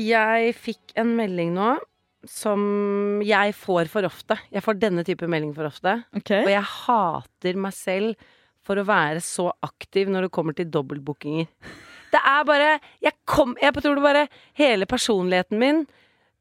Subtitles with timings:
[0.00, 1.74] Jeg fikk en melding nå
[2.28, 4.36] som jeg får for ofte.
[4.52, 5.96] Jeg får denne type melding for ofte.
[6.20, 6.44] Okay.
[6.44, 8.28] Og jeg hater meg selv
[8.62, 11.48] for å være så aktiv når det kommer til dobbeltbookinger.
[12.12, 12.70] Det er bare
[13.00, 14.26] Jeg, kom, jeg tror det bare
[14.58, 15.86] Hele personligheten min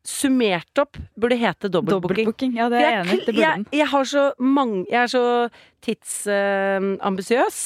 [0.03, 2.55] summert opp burde hete dobbeltbooking.
[2.57, 3.35] Ja, det er jeg enig i.
[3.37, 5.25] Jeg, jeg har så mange Jeg er så
[5.85, 7.61] tidsambisiøs.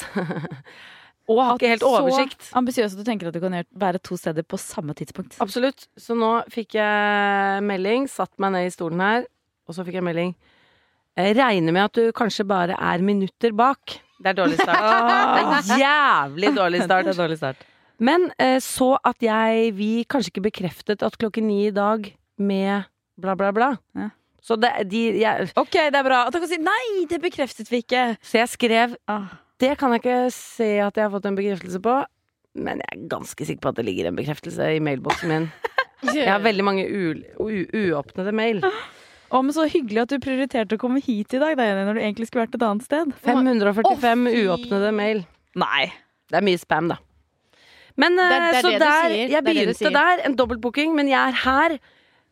[1.27, 2.43] og har ikke helt oversikt.
[2.49, 5.37] Så ambisiøs at du tenker at du kan være to steder på samme tidspunkt.
[5.41, 5.87] Absolutt.
[5.97, 9.25] Så nå fikk jeg melding, satt meg ned i stolen her,
[9.65, 10.35] og så fikk jeg melding.
[11.15, 13.97] Jeg regner med at du kanskje bare er minutter bak.
[14.19, 14.83] Det er dårlig start.
[15.35, 17.07] Det er jævlig dårlig start.
[17.07, 17.63] Det er dårlig start.
[18.03, 22.83] Men eh, så at jeg Vi kanskje ikke bekreftet at klokken ni i dag med
[23.15, 23.69] bla, bla, bla.
[23.95, 24.09] Ja.
[24.43, 26.25] Så det, de, jeg, Ok, det er bra.
[26.27, 28.03] At du kan si nei, det bekreftet vi ikke.
[28.21, 29.31] så jeg skrev Ah.
[29.61, 31.93] Det kan jeg ikke se at jeg har fått en bekreftelse på,
[32.59, 35.47] men jeg er ganske sikker på at det ligger en bekreftelse i mailboksen min.
[36.05, 38.59] Jeg har veldig mange uåpnede mail.
[39.33, 41.97] Å, men Så hyggelig at du prioriterte å komme hit i dag, da, Jenny, når
[41.97, 43.13] du egentlig skulle vært et annet sted.
[43.25, 45.23] 545 Å, uåpnede mail.
[45.57, 45.87] Nei.
[46.29, 46.99] Det er mye spam, da.
[48.01, 49.15] Men Det eh, det er så det der.
[49.15, 51.77] Jeg Det det begynte der, en dobbeltbooking, men jeg er her.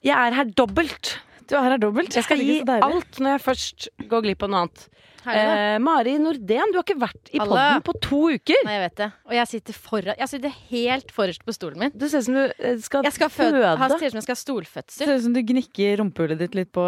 [0.04, 1.16] Jeg er her dobbelt.
[1.50, 2.14] Du er her dobbelt.
[2.14, 4.88] Jeg skal gi alt når jeg først går glipp av noe annet.
[5.32, 8.60] Eh, Mari Nordén, du har ikke vært i podden på to uker.
[8.68, 9.10] Nei, jeg vet det.
[9.30, 11.92] Og jeg sitter, foran, jeg sitter helt forrest på stolen min.
[11.96, 13.64] Du ser ut som du eh, skal, Jeg skal føde.
[13.78, 13.90] føde.
[14.00, 14.98] Ser ut som jeg skal ha stolfødsel.
[15.06, 16.84] ser ut som du gnikker rumpehullet ditt litt på,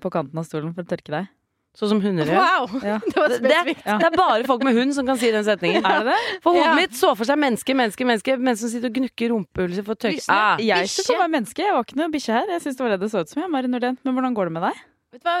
[0.00, 1.28] på kanten av stolen for å tørke deg.
[1.74, 2.38] Sånn som hunder gjør.
[2.38, 2.74] Wow!
[2.86, 2.96] Ja.
[3.10, 5.82] Det var Det, det, det er bare folk med hund som kan si den setningen.
[5.82, 6.36] Er det det?
[6.44, 6.74] For hodet Ja.
[6.78, 9.98] mitt så for seg menneske, menneske, menneske, mens som sitter og gnukker rumpehullet sitt for
[9.98, 10.22] å tørke.
[10.30, 11.66] Ah, Jeg er ikke for meg menneske.
[11.66, 12.52] Jeg var ikke noe bikkje her.
[12.54, 13.42] Jeg syns det var det det så ut som.
[13.42, 13.98] jeg, Mari Nordén.
[14.06, 14.84] Men hvordan går det med deg?
[15.16, 15.34] Vet du hva?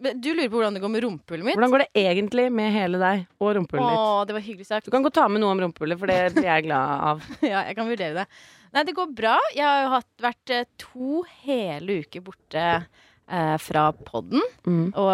[0.00, 1.56] Du lurer på hvordan det går med rumpehullet mitt?
[1.58, 3.98] hvordan går det egentlig med hele deg og rumpehullet ditt?
[4.00, 4.86] Åh, det var hyggelig sagt.
[4.86, 7.26] Du kan godt ta med noe om rumpehullet, for det blir jeg glad av.
[7.50, 8.24] Ja, jeg kan vurdere det.
[8.72, 9.34] Nei, det går bra.
[9.52, 14.44] Jeg har jo hatt, vært eh, to hele uker borte eh, fra podden.
[14.64, 14.86] Mm.
[14.94, 15.12] Og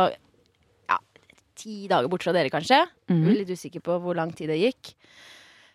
[0.92, 1.00] ja,
[1.58, 2.84] ti dager borte fra dere, kanskje.
[3.10, 3.24] Mm.
[3.24, 4.92] Jeg er Litt usikker på hvor lang tid det gikk.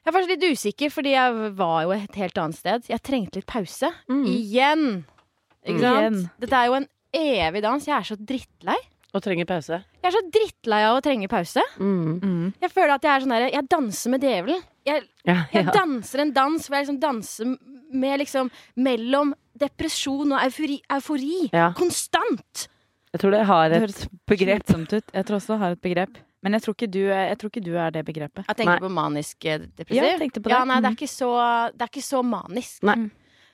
[0.01, 2.88] Jeg er faktisk litt usikker, fordi jeg var jo et helt annet sted.
[2.89, 3.91] Jeg trengte litt pause.
[4.09, 4.23] Mm.
[4.29, 4.88] Igjen!
[5.61, 5.99] Ikke sant?
[5.99, 6.23] Igjen.
[6.41, 7.85] Dette er jo en evig dans.
[7.91, 8.79] Jeg er så drittlei.
[9.11, 9.81] Og trenger pause.
[9.99, 11.63] Jeg er så drittlei av å trenge pause.
[11.81, 12.19] Mm.
[12.22, 12.45] Mm.
[12.63, 14.61] Jeg føler at jeg er sånn der Jeg danser med djevelen.
[14.88, 17.51] Jeg, Ja, jeg danser en dans hvor jeg liksom danser
[17.91, 18.49] med liksom
[18.79, 20.79] mellom depresjon og eufori.
[20.89, 21.49] eufori.
[21.51, 21.73] Ja.
[21.77, 22.67] Konstant!
[23.11, 24.69] Jeg tror det har et det begrep.
[24.72, 25.11] Ut.
[25.11, 26.22] Jeg tror også det har et begrep.
[26.41, 28.45] Men jeg tror ikke du er, jeg tror ikke du er det begrepet.
[28.47, 28.81] Jeg tenker Nei.
[28.81, 29.99] på manisk depresiv depressiv.
[29.99, 30.55] Ja, jeg på det.
[30.55, 31.31] Ja, nei, det er ikke så,
[31.75, 32.79] det er ikke så manisk.
[32.88, 32.95] Nei.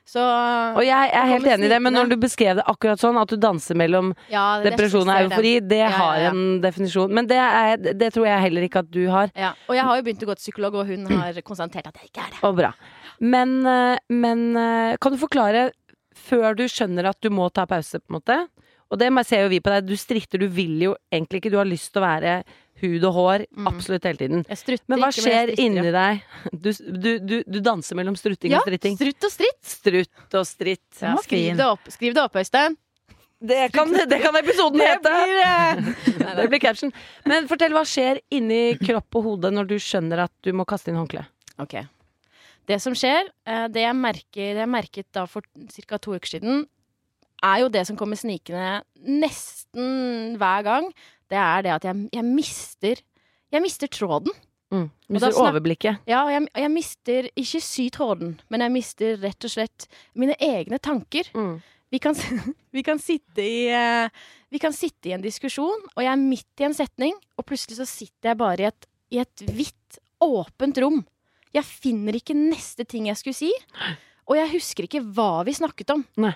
[0.07, 3.18] Så Og jeg er helt enig i det, men når du beskrev det akkurat sånn,
[3.19, 6.29] at du danser mellom ja, depresjon og eufori, det Ja, har ja.
[6.31, 7.12] en definisjon.
[7.12, 9.34] Men det, er, det tror jeg heller ikke at du har.
[9.35, 9.51] Ja.
[9.68, 12.07] Og jeg har jo begynt å gå til psykolog, og hun har konstatert at jeg
[12.13, 12.40] ikke er det.
[12.47, 12.72] Og bra.
[13.19, 15.72] Men, eh, men eh, kan du forklare,
[16.18, 18.38] før du skjønner at du må ta pause, på en måte
[18.89, 21.59] Og det ser jo vi på deg, du stritter, du vil jo egentlig ikke, du
[21.59, 22.38] har lyst til å være
[22.81, 23.69] hud og hår mm.
[23.69, 24.43] absolutt hele tiden.
[24.47, 26.25] Jeg strutter Men hva men skjer stritter, inni deg?
[26.51, 28.97] Du, du, du, du danser mellom strutting Ja, og stritting.
[28.99, 29.61] strutt og stritt.
[29.71, 30.89] Strutt og stritt.
[31.01, 32.77] Ja, skriv, det opp, skriv det opp, Øystein.
[33.39, 35.11] Det kan, det kan episoden Det hete!
[35.13, 36.31] blir, uh...
[36.39, 36.93] Det blir caption.
[37.29, 40.89] Men fortell, hva skjer inni kropp og hode når du skjønner at du må kaste
[40.89, 41.21] inn håndkle?
[41.61, 41.77] Ok.
[42.67, 45.45] Det som skjer, eh, det jeg, merker, det jeg merket da for
[45.88, 45.99] ca.
[46.01, 46.65] to uker siden,
[47.46, 50.90] er jo det som kommer snikende nesten hver gang.
[51.30, 53.02] Det er det at jeg, jeg mister
[53.53, 54.34] Jeg mister tråden.
[54.74, 54.90] Mm.
[55.08, 56.02] Mister snak- overblikket.
[56.10, 59.86] Ja, og jeg, jeg mister ikke sy tråden, men jeg mister rett og slett
[60.19, 61.30] mine egne tanker.
[61.34, 61.62] Mm.
[61.95, 62.18] Vi kan,
[62.75, 63.00] vi kan
[63.40, 64.10] i eh,
[64.51, 67.78] Vi kan sitte i en diskusjon, og jeg er midt i en setning, og plutselig
[67.80, 71.06] så sitter jeg bare i et, i et hvitt, åpent rom.
[71.56, 73.51] Jeg finner ikke neste ting jeg skulle si,
[74.28, 76.04] og jeg husker ikke hva vi snakket om.
[76.19, 76.33] Nei.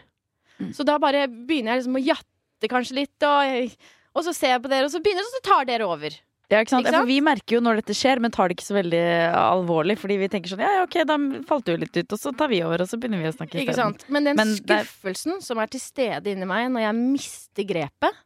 [0.75, 3.71] Så da bare begynner jeg liksom å jatte kanskje litt, og, jeg,
[4.15, 6.17] og så ser jeg på dere, og så begynner så tar dere over.
[6.51, 6.83] Ja, ikke sant?
[6.83, 7.05] Ikke sant?
[7.05, 9.01] For vi merker jo når dette skjer, men tar det ikke så veldig
[9.39, 9.95] alvorlig.
[10.01, 11.15] Fordi vi tenker sånn ja, ja, ok, da
[11.47, 13.55] falt du litt ut, og så tar vi over, og så begynner vi å snakke
[13.61, 13.95] Ikke isteden.
[13.95, 14.03] sant?
[14.11, 17.63] Men den Men skuffelsen er- skuffelsen som er til stede inni meg når jeg mister
[17.71, 18.19] grepet,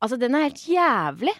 [0.00, 1.36] altså den er helt jævlig.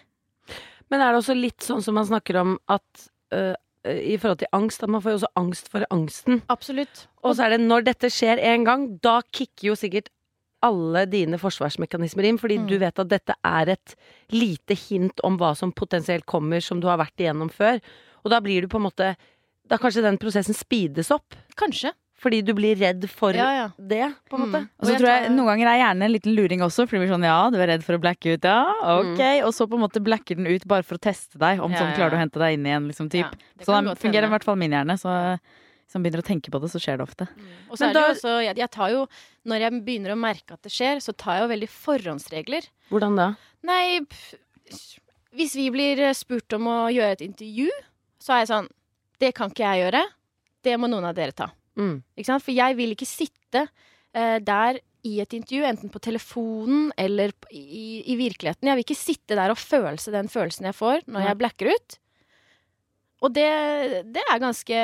[0.93, 3.55] Men er det også litt sånn som man snakker om at øh,
[3.85, 6.41] i forhold til angst, at man får jo også angst for angsten.
[6.49, 7.07] Absolutt.
[7.23, 10.09] Og så er det når dette skjer en gang, da kicker jo sikkert
[10.65, 12.67] alle dine forsvarsmekanismer inn, fordi Mm.
[12.67, 13.95] du vet at dette er et
[14.31, 17.79] lite hint om hva som potensielt kommer, som du har vært igjennom før.
[18.23, 19.15] Og da blir du på en måte
[19.67, 21.91] Da kanskje den prosessen speedes opp, Kanskje.
[22.21, 23.65] Fordi du blir redd for Ja, ja.
[23.75, 24.61] det, på en måte.
[24.63, 24.69] Mm.
[24.79, 27.13] Og så tror jeg noen ganger er hjernen en liten luring også, fordi vi blir
[27.15, 28.61] sånn ja, du er redd for å blacke ut, ja,
[29.01, 29.19] ok.
[29.19, 29.43] Mm.
[29.47, 31.83] Og så på en måte blacker den ut bare for å teste deg, om Ja,
[31.83, 33.27] sånn klarer du å hente deg inn igjen, liksom, typ.
[33.27, 35.13] Ja, det så da godt fungerer i hvert fall min hjerne, så
[35.85, 37.27] hvis man begynner å tenke på det, så skjer det ofte.
[37.69, 39.03] Og så er det jo også, jeg, jeg tar jo,
[39.45, 42.69] når jeg begynner å merke at det skjer, så tar jeg jo veldig forhåndsregler.
[42.89, 43.27] Hvordan da?
[43.67, 44.95] Nei, pff,
[45.35, 47.69] hvis vi blir eh, spurt om å gjøre et intervju,
[48.23, 48.71] så er jeg sånn
[49.21, 50.01] Det kan ikke jeg gjøre.
[50.65, 51.51] Det må noen av dere ta.
[51.79, 51.97] Mm.
[52.41, 58.01] For jeg vil ikke sitte uh, der i et intervju, enten på telefonen eller i,
[58.09, 58.67] i virkeligheten.
[58.67, 61.97] Jeg vil ikke sitte der og føle den følelsen jeg får når jeg blacker ut.
[63.25, 63.49] Og det,
[64.13, 64.79] det er ganske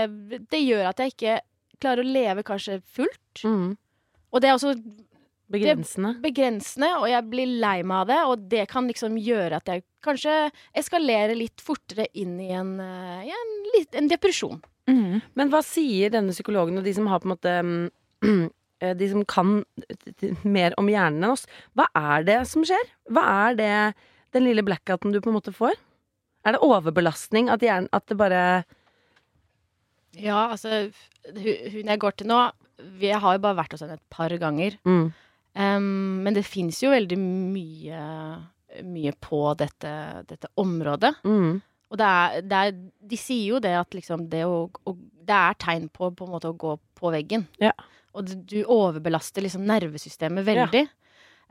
[0.49, 1.39] Det gjør at jeg ikke
[1.81, 3.41] klarer å leve kanskje fullt.
[3.43, 3.73] Mm.
[4.31, 4.75] Og det er også
[5.51, 6.13] Begrensende.
[6.23, 8.19] begrensende, og jeg blir lei meg av det.
[8.29, 10.35] Og det kan liksom gjøre at jeg kanskje
[10.77, 13.57] eskalerer litt fortere inn i en, eh, i en,
[13.99, 14.61] en depresjon.
[14.89, 18.49] Men hva sier denne psykologen og de som har på en måte mm,
[18.83, 21.45] eh, De som kan eh, mer om hjernen enn oss.
[21.77, 22.91] Hva er det som skjer?
[23.13, 23.71] Hva er det
[24.35, 25.77] den lille blackouten du på en måte får?
[26.45, 27.51] Er det overbelastning?
[27.53, 28.43] At, hjernen, at det bare
[30.17, 30.89] Ja, altså
[31.35, 32.39] Hun jeg går til nå
[32.97, 34.79] Vi har jo bare vært hos henne et par ganger.
[34.85, 35.11] mm.
[35.51, 38.01] Um, men det fins jo veldig mye,
[38.87, 39.91] mye på dette,
[40.29, 41.11] dette området.
[41.27, 41.57] Mm.
[41.91, 42.75] Og det er, det er,
[43.11, 46.31] de sier jo det at liksom det å, å Det er tegn på på en
[46.33, 47.43] måte å gå på veggen.
[47.61, 47.73] Ja.
[48.15, 50.85] Og du, overbelaster liksom nervesystemet veldig.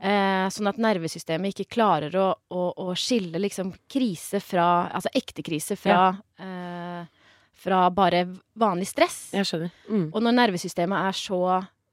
[0.01, 5.43] Eh, sånn at nervesystemet ikke klarer å, å, å skille liksom krise fra Altså ekte
[5.45, 6.07] krise fra
[6.41, 7.03] eh,
[7.61, 8.23] Fra bare
[8.57, 9.19] vanlig stress.
[9.37, 9.69] Jeg skjønner.
[9.89, 10.07] Mm.
[10.09, 11.41] Og når nervesystemet er så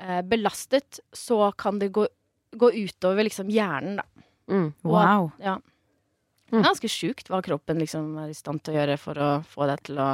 [0.00, 2.06] eh, belastet, så kan det gå,
[2.56, 4.06] gå utover liksom hjernen, da.
[4.49, 4.71] Mm.
[4.89, 5.29] Og- Wow.
[6.49, 6.59] Ja.
[6.59, 6.65] Mm.
[6.65, 9.83] Ganske sjukt hva kroppen liksom er i stand til å gjøre for å få deg
[9.85, 10.09] til å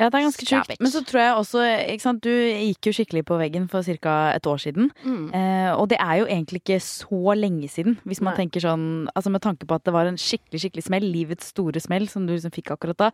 [0.00, 0.70] Ja, det er ganske sjukt.
[0.80, 1.64] Men så tror jeg også,
[2.00, 4.32] sant, du gikk jo skikkelig på veggen for ca.
[4.32, 4.88] et år siden.
[5.04, 5.26] mm.
[5.36, 8.46] Eh, og det er jo egentlig ikke så lenge siden, hvis man Nei.
[8.46, 11.80] tenker sånn Altså med tanke på at det var en skikkelig skikkelig smell, livets store
[11.80, 13.10] smell, som du liksom fikk akkurat da.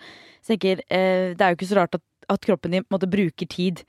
[0.46, 3.10] Så jeg tenker, eh, Det er jo ikke så rart at, at kroppen din måte,
[3.10, 3.82] bruker tid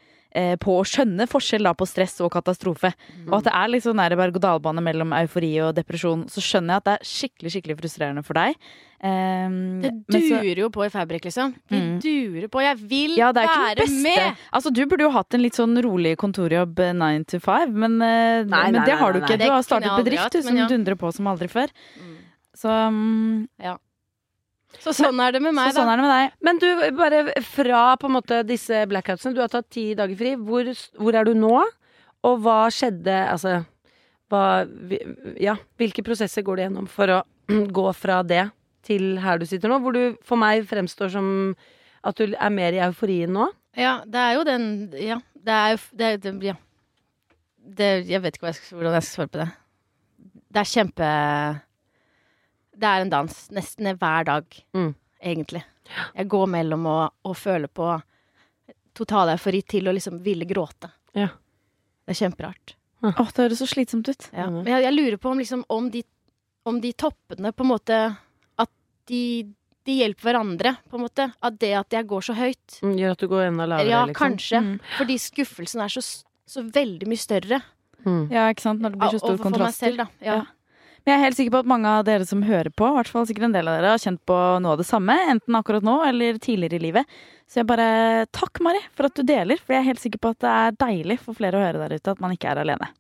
[0.60, 2.92] på å skjønne forskjell da på stress og katastrofe.
[3.28, 6.28] Og at det er litt sånn berg-og-dal-bane mellom eufori og depresjon.
[6.30, 8.56] Så skjønner jeg at det er skikkelig skikkelig frustrerende for deg.
[8.98, 11.54] Um, Det durer jo på i Fabrik, liksom.
[11.70, 12.00] Vi Mm.
[12.02, 12.62] durer på.
[12.62, 14.36] Jeg vil ja, det er være med!
[14.52, 17.98] Altså, du burde jo hatt en litt sånn rolig kontorjobb eh, nine to five, men,
[18.00, 19.38] nei, Nei, men det har du nei, ikke.
[19.38, 20.68] Du har startet bedrift hatt, som ja.
[20.68, 21.70] dundrer på som aldri før.
[22.02, 22.16] Mm.
[22.58, 23.48] Så, mm,
[24.84, 25.94] Så sånn er det med meg, så sånn da.
[25.94, 26.36] er det med deg.
[26.48, 26.68] Men du,
[26.98, 29.36] bare fra på en måte disse blackoutsene.
[29.36, 30.36] Du har tatt ti dager fri.
[30.38, 30.70] Hvor,
[31.00, 31.56] hvor er du nå?
[32.28, 33.60] Og hva skjedde Altså
[34.32, 34.66] hva,
[35.40, 37.20] Ja, hvilke prosesser går du gjennom for å
[37.80, 38.48] gå fra det
[38.88, 39.80] til her du sitter nå?
[39.84, 41.30] Hvor du for meg fremstår som
[42.08, 43.50] at du er mer i euforien nå?
[43.78, 44.68] Ja, det er jo den
[45.00, 46.58] Ja, det er jo det, det, ja.
[47.80, 49.50] det Jeg vet ikke jeg hvordan jeg skal svare på det.
[50.48, 51.08] Det er kjempe
[52.78, 54.46] Det er en dans nesten hver dag,
[54.76, 54.92] Mm.
[55.24, 55.64] egentlig.
[56.16, 58.02] Jeg går mellom å, å føle på
[58.98, 60.90] total eufori til å liksom ville gråte.
[61.18, 61.30] Ja.
[62.06, 62.76] Det er kjemperart.
[63.04, 64.30] Åh, det høres så slitsomt ut.
[64.34, 64.48] Ja.
[64.50, 66.02] Men jeg, jeg lurer på om, liksom, om, de,
[66.66, 68.00] om de toppene på en måte
[68.58, 68.70] At
[69.08, 69.22] de,
[69.86, 71.28] de hjelper hverandre, på en måte.
[71.46, 72.80] At det at jeg går så høyt.
[72.84, 74.18] Mm, Gjør at du går enda lavere, Ja, liksom?
[74.24, 74.62] kanskje.
[74.66, 74.80] Mm.
[74.98, 76.04] Fordi skuffelsen er så,
[76.50, 77.62] så veldig mye større.
[78.04, 78.24] Mm.
[78.34, 78.82] Ja, ikke sant?
[78.82, 79.46] Når det blir så stor kontrast.
[79.46, 80.08] overfor meg selv, da.
[80.26, 80.42] Ja.
[81.08, 81.14] Ja.
[81.14, 83.08] Men jeg er helt sikker på at mange av dere som hører på, i hvert
[83.08, 85.86] fall sikkert en del av dere, har kjent på noe av det samme, enten akkurat
[85.88, 87.18] nå eller tidligere i livet.
[87.48, 90.34] Så jeg bare Takk, Mari, for at du deler, for jeg er helt sikker på
[90.36, 92.92] at det er deilig for flere å høre der ute at man ikke er alene.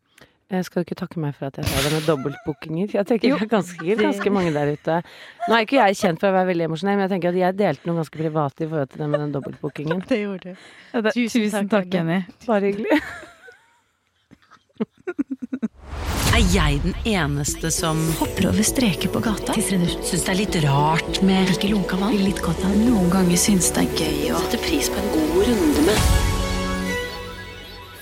[0.47, 2.93] Jeg skal ikke takke meg for at jeg sa det med dobbeltbookinger.
[2.95, 4.99] Jeg tenker Jo, det er ganske, ganske mange der ute.
[5.43, 7.57] Nå er ikke jeg kjent for å være veldig emosjonell, men jeg tenker at jeg
[7.59, 10.05] delte noe ganske privat i forhold til det med den dobbeltbookingen.
[10.13, 10.69] Det gjorde du.
[10.95, 12.21] Tusen, Tusen takk, takk, Jenny.
[12.47, 13.01] Bare hyggelig.
[16.37, 19.55] Er jeg den eneste som hopper over streker på gata?
[19.57, 22.17] Syns det er litt rart med Ikke lunka vann?
[22.21, 25.39] Litt godt av Noen ganger syns det er gøy å sette pris på en god
[25.49, 25.97] runde med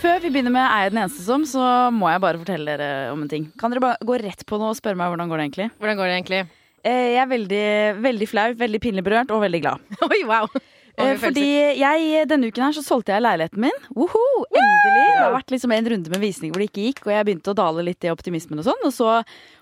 [0.03, 1.63] Før vi begynner med Er jeg den eneste som, så
[1.95, 3.47] må jeg bare fortelle dere om en ting.
[3.61, 5.69] Kan dere bare gå rett på nå og spørre meg hvordan går det egentlig?
[5.79, 6.41] Hvordan går det egentlig?
[6.85, 7.65] Eh, Jeg er veldig,
[8.05, 9.87] veldig flau, veldig pinlig berørt og veldig glad.
[10.11, 10.45] Oi, wow.
[10.97, 11.45] Eh, fordi
[11.79, 13.79] jeg, denne uken her så solgte jeg leiligheten min.
[13.97, 14.23] Woho!
[14.49, 15.03] Endelig!
[15.15, 17.51] Det har vært liksom en runde med visning hvor det ikke gikk, og jeg begynte
[17.53, 18.83] å dale litt i optimismen og sånn.
[18.87, 19.09] Og så,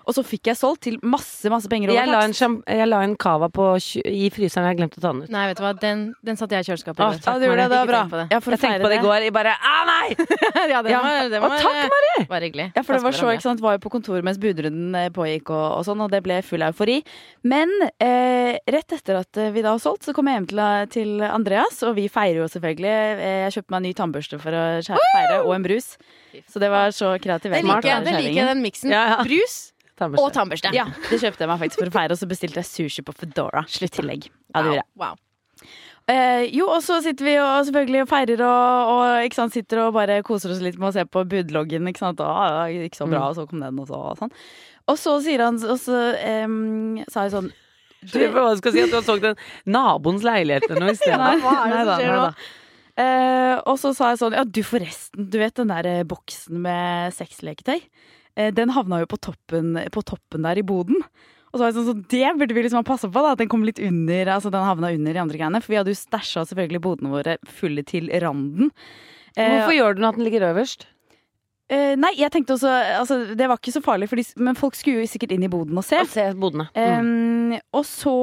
[0.04, 3.16] og så fikk jeg solgt til masse, masse penger Jeg la en, jeg la en
[3.20, 5.32] cava i fryseren, jeg glemte å ta den ut.
[5.34, 7.02] Nei, vet du hva, den, den satte jeg i kjøleskapet.
[7.04, 8.02] Ah, takk, Ja, du gjorde det, det var bra.
[8.04, 8.22] tenk på.
[8.22, 10.08] Ja, Jeg tenkte på det i går, jeg bare ah, nei!
[10.74, 12.26] ja, det var, det var, og takk, Mari!
[12.30, 12.68] Var hyggelig.
[12.76, 15.50] Ja, for det var så, ikke sant, var jo på kontoret mens budrunden eh, pågikk
[15.54, 17.00] og, og sånn, og det ble full eufori.
[17.48, 17.72] Men
[18.02, 20.62] eh, rett etter at eh, vi da har solgt, så kom jeg hjem til,
[20.94, 22.90] til Andreas, og vi feirer jo selvfølgelig.
[23.18, 25.94] Eh, Jeg kjøpte meg en ny tannbørste for å feire, og en brus.
[26.50, 27.54] Så det var så kreativt.
[27.54, 28.90] Det liker jeg, det liker jeg den miksen.
[28.94, 29.22] Ja, ja.
[29.26, 29.56] Brus
[29.94, 30.24] Tannbørste.
[30.26, 30.72] og tannbørste.
[30.74, 33.14] Ja, det kjøpte jeg meg faktisk for å feire, og så bestilte jeg sushi på
[33.14, 33.62] Foodora.
[33.70, 34.26] Slutt tillegg.
[34.50, 34.88] Ja, det gjorde jeg.
[34.98, 35.14] Wow.
[36.10, 39.86] Eh, jo, og så sitter vi og selvfølgelig og feirer og, og ikke sant, sitter
[39.86, 41.86] og bare koser oss litt med å se på budloggen.
[41.88, 42.20] Ikke sant?
[42.20, 44.34] Og, ikke så bra, og så kom den, og så og sånn.
[44.90, 46.44] Og så sier han Og så eh,
[47.08, 47.48] sa jeg sånn
[48.14, 49.40] Du hva skal si at du har solgt en
[49.76, 51.18] naboens leilighet eller noe i stedet.
[51.24, 52.28] Nei, hva er det som skjer nå?
[52.94, 56.60] Eh, og så sa jeg sånn Ja, du forresten, du vet den der eh, boksen
[56.62, 57.80] med sexleketøy?
[58.38, 61.00] Eh, den havna jo på toppen, på toppen der i boden.
[61.50, 63.42] Og så var jeg sånn, så det burde vi liksom ha passa på, da, at
[63.42, 65.60] den kom litt under Altså den havna under de andre greiene.
[65.62, 68.72] For vi hadde jo stæsja selvfølgelig bodene våre fulle til randen.
[69.36, 70.88] Eh, Hvorfor gjør du den at den ligger øverst?
[71.72, 75.04] Eh, nei, jeg tenkte også Altså, det var ikke så farlig, de, men folk skulle
[75.04, 76.02] jo sikkert inn i boden og se.
[76.02, 76.68] Og se bodene.
[76.76, 77.08] Mm.
[77.08, 78.14] Um, og så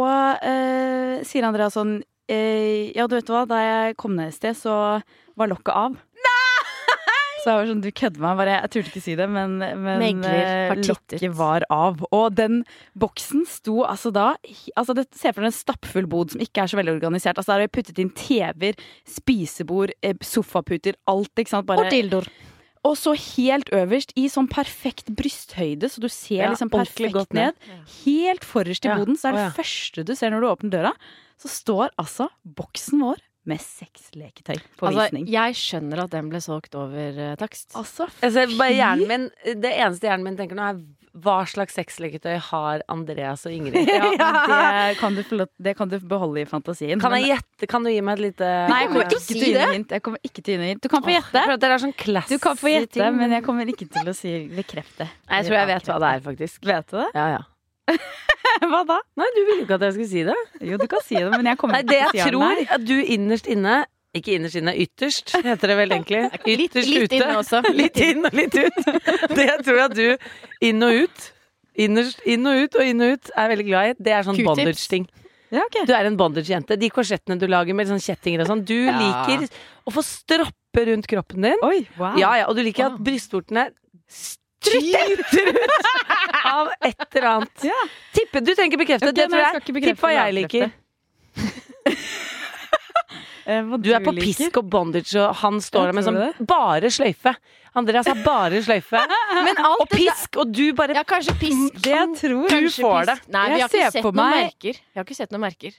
[0.41, 1.99] eh, sier Andrea sånn
[2.31, 4.75] eh, Ja, du vet hva, da jeg kom ned et sted, så
[5.37, 5.97] var lokket av.
[5.97, 6.37] Nei!
[7.41, 8.37] Så jeg var sånn, du kødder meg.
[8.37, 12.03] Bare, jeg turte ikke si det, men, men eh, lokket var av.
[12.13, 12.61] Og den
[13.01, 14.27] boksen sto altså da
[14.77, 17.41] altså det, Se for deg en stappfull bod som ikke er så veldig organisert.
[17.41, 18.77] Altså Der har vi puttet inn TV-er,
[19.09, 21.33] spisebord, eh, sofaputer, alt.
[21.33, 21.69] ikke sant?
[21.69, 22.29] Bare, Og dildoer.
[22.83, 27.53] Og så helt øverst, i sånn perfekt brysthøyde, så du ser Ja, liksom perfekt ned.
[27.53, 27.83] ned.
[28.05, 29.51] Helt forrest i Ja, boden, så er det oh, ja.
[29.57, 30.93] første du ser når du åpner døra,
[31.37, 35.27] så står altså boksen vår med sexleketøy på Altså, visning.
[35.29, 37.71] jeg skjønner at den ble solgt over uh, takst.
[37.75, 39.29] Altså, ser bare hjernen min,
[39.61, 43.87] det eneste hjernen min tenker nå, er hva slags sexleketøy har Andreas og Ingrid?
[43.91, 45.23] ja, det, kan du,
[45.59, 47.01] det kan du beholde i fantasien.
[47.03, 47.69] Kan jeg gjette?
[47.71, 49.65] Kan du gi meg et lite Nei, jeg kommer ikke til å gi det.
[49.65, 49.95] noe hint.
[49.97, 50.83] Jeg kommer ikke til å gi noe hint.
[50.83, 51.45] Du kan få gjette.
[51.45, 51.95] Oh, dere er sånn
[52.31, 53.17] Du kan få gjette, ting.
[53.19, 55.09] men jeg kommer ikke til å si bekrefte.
[55.27, 56.61] Jeg tror jeg vet hva det er, faktisk.
[56.71, 57.09] Vet du det?
[57.17, 57.41] Ja, ja.
[58.71, 58.99] Hva da?
[59.19, 60.35] Nei, du ville jo ikke at jeg skulle si det.
[60.69, 62.21] Jo, du kan si det, men jeg kommer Nei, ikke til å si det.
[62.21, 63.75] Det jeg tror at du innerst inne
[64.17, 66.21] ikke innerst inne, ytterst, heter det vel egentlig.
[66.49, 67.15] Litt- Ytterst litt ute.
[67.21, 67.61] inne også.
[67.81, 68.81] Litt inn og litt ut.
[69.37, 70.05] Det jeg tror at du
[70.67, 71.29] inn og ut,
[71.79, 73.95] innerst inn og ut og inn og ut, er veldig glad i.
[74.03, 75.07] Det er sånn bondage-ting.
[75.51, 75.83] Ja, okay.
[75.87, 76.77] Du er en bondage-jente.
[76.79, 78.61] De korsettene du lager med sånn kjettinger og sånn.
[78.67, 78.93] Du Ja.
[78.99, 79.47] liker
[79.87, 81.57] å få stropper rundt kroppen din.
[81.67, 82.15] Oi, wow.
[82.19, 83.65] Ja, ja, og du liker at brystvortene
[84.11, 85.65] stryter ut
[86.51, 87.65] av et eller annet.
[87.67, 87.79] Ja.
[88.15, 89.09] Tippe, du trenger ikke bekrefte.
[89.09, 89.83] Okay, det tror jeg jeg.
[89.89, 90.71] Tipp hva jeg jeg liker.
[93.45, 97.35] Eh, Du er på pisk og bondage, og han står der med sånn bare sløyfe.
[97.75, 98.99] Andreas har bare sløyfe.
[99.79, 101.77] Og pisk, og du bare Ja, kanskje pisk.
[101.81, 103.15] Det jeg tror Du får det.
[103.31, 104.75] Nei, vi Jeg har ikke ser sett på noen merker.
[104.75, 105.77] Jeg har ikke sett noen merker.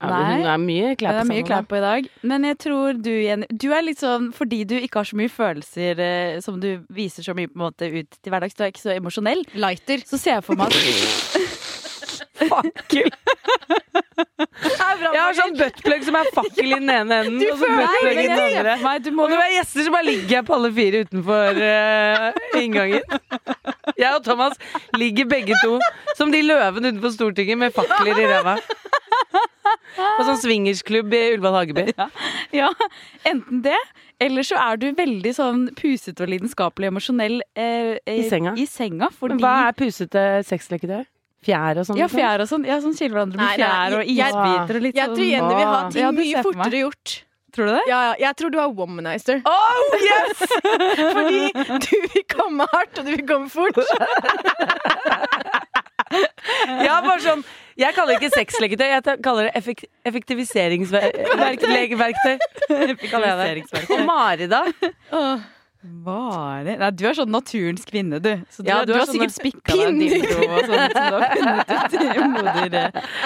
[0.00, 2.06] ja, Hun er mye klær på mye klær på i dag.
[2.22, 5.28] Men jeg tror du Jenny Du er litt sånn fordi du ikke har så mye
[5.34, 8.54] følelser eh, som du viser så mye på en måte ut til hverdags.
[8.54, 9.42] Du er ikke så emosjonell.
[9.54, 10.06] Lighter.
[10.06, 11.58] Så ser jeg for meg at
[12.48, 13.10] Fakkel.
[14.60, 18.26] Jeg har sånn buttplug som er fakkel i den ene enden, og så buttplug i
[18.26, 18.74] den andre.
[18.82, 21.02] meg, du Og må når vi er gjester, så bare ligger jeg på alle fire
[21.06, 23.16] utenfor uh, inngangen.
[24.00, 24.60] Jeg og Thomas
[24.96, 25.78] ligger begge to
[26.18, 28.56] som de løvene utenfor Stortinget med fakler i ræva.
[29.96, 31.86] På sånn swingersklubb i Ullevål Hageby.
[32.56, 32.70] Ja,
[33.28, 33.78] enten det,
[34.22, 38.54] eller så er du veldig sånn pusete og lidenskapelig emosjonell eh, eh, I senga.
[38.58, 41.04] I senga fordi hva er pusete sexleketøy?
[41.46, 41.96] Fjær og sånn?
[41.96, 42.18] Ja, liksom?
[42.20, 42.64] fjær og sånn.
[42.68, 45.16] Ja, sånn kiler hverandre med fjær og jeg- isbiter og litt Jeg sånn.
[45.16, 47.24] tror Jenny vil ha ting Ja, mye jeg fortere gjort.
[47.50, 47.84] Tror du det?
[47.88, 49.40] Ja, ja, jeg tror du er womanizer.
[49.44, 50.38] Oh, yes!
[51.16, 51.50] Fordi
[51.82, 53.74] du vil komme hardt, og du vil komme fort.
[56.10, 57.44] Ja, bare sånn
[57.78, 61.22] Jeg kaller det ikke sexleketøy, jeg kaller det effek effektiviseringsverktøy.
[63.94, 64.64] Og Mari, da?
[65.80, 68.28] Bare Nei, du er sånn naturens kvinne, du.
[68.52, 71.06] Så du, Ja, du du er har sånn sikkert spikka deg dildo og sånt som
[71.06, 72.10] du har funnet ut i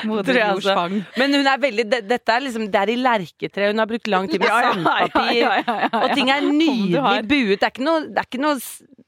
[0.06, 0.76] moder, eh, altså.
[0.78, 0.94] fang.
[1.18, 3.72] Men hun er veldig det, Dette er liksom Det er i lerketre.
[3.72, 5.42] Hun har brukt lang tid med sandpapir.
[5.98, 7.58] Og ting er nydelig buet.
[7.58, 8.56] Det er ikke noe, det er ikke noe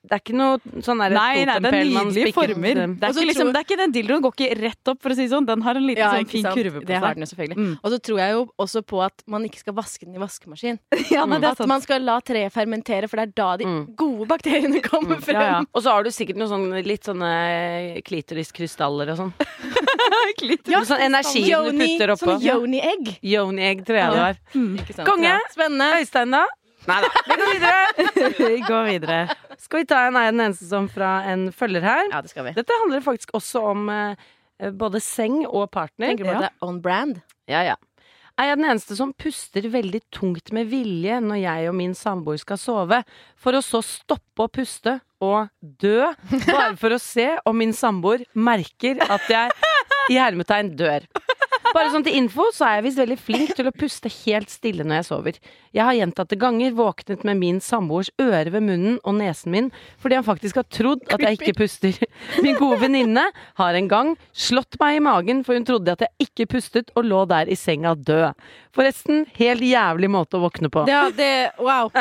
[0.07, 2.75] det er ikke noe sånn der Nei, nei, det er nydelige former.
[2.97, 5.17] Det er, ikke liksom, det er ikke den dildoen går ikke rett opp, for å
[5.19, 5.47] si det sånn.
[5.49, 6.55] Den har en liten Ja, sånn fin sant?
[6.59, 7.15] kurve på Det har seg.
[7.19, 7.59] den jo selvfølgelig.
[7.59, 7.73] Mm.
[7.83, 10.79] Og så tror jeg jo også på at man ikke skal vaske den i vaskemaskin.
[11.17, 13.65] Ja, nei, det er At man skal la treet fermentere, for det er da de
[13.67, 13.97] Mm.
[13.99, 15.41] gode bakteriene kommer frem.
[15.43, 15.65] Ja, ja.
[15.75, 19.33] Og så har du sikkert noen sånne, litt sånne klitoriskrystaller og sånn.
[20.67, 22.37] Ja, sånn energi du putter oppå.
[22.37, 23.17] sånn yoni-egg.
[23.27, 24.39] Yoni-egg, tror jeg det var.
[24.55, 25.05] Ikke?
[25.07, 25.35] Konge!
[25.55, 25.89] Spennende.
[26.01, 26.45] Øystein, da?
[26.87, 27.81] Nei da, vi går videre.
[28.53, 29.19] Vi går videre.
[29.59, 32.09] Skal vi ta en er den eneste som fra en følger her?
[32.13, 32.53] Ja, det skal vi.
[32.57, 36.13] Dette handler faktisk også om eh, både seng og partner.
[36.13, 37.19] Tenker du på at det er on brand?
[37.51, 37.77] Ja, ja.
[38.37, 42.37] Er jeg den eneste som puster veldig tungt med vilje når jeg og min samboer
[42.43, 42.99] skal sove,
[43.41, 46.11] for å så stoppe å puste og dø,
[46.45, 49.57] bare for å se om min samboer merker at jeg
[50.13, 51.09] i hermetegn dør?
[51.75, 54.85] Bare sånn til info, så er jeg visst veldig flink til å puste helt stille
[54.87, 55.39] når jeg sover.
[55.77, 59.71] Jeg har gjentatte ganger våknet med min samboers øre ved munnen og nesen min
[60.03, 61.99] fordi han faktisk har trodd at jeg ikke puster.
[62.45, 63.27] Min gode venninne
[63.61, 67.09] har en gang slått meg i magen for hun trodde at jeg ikke pustet og
[67.09, 68.37] lå der i senga død.
[68.77, 70.87] Forresten, helt jævlig måte å våkne på.
[70.91, 71.91] Ja, det Wow.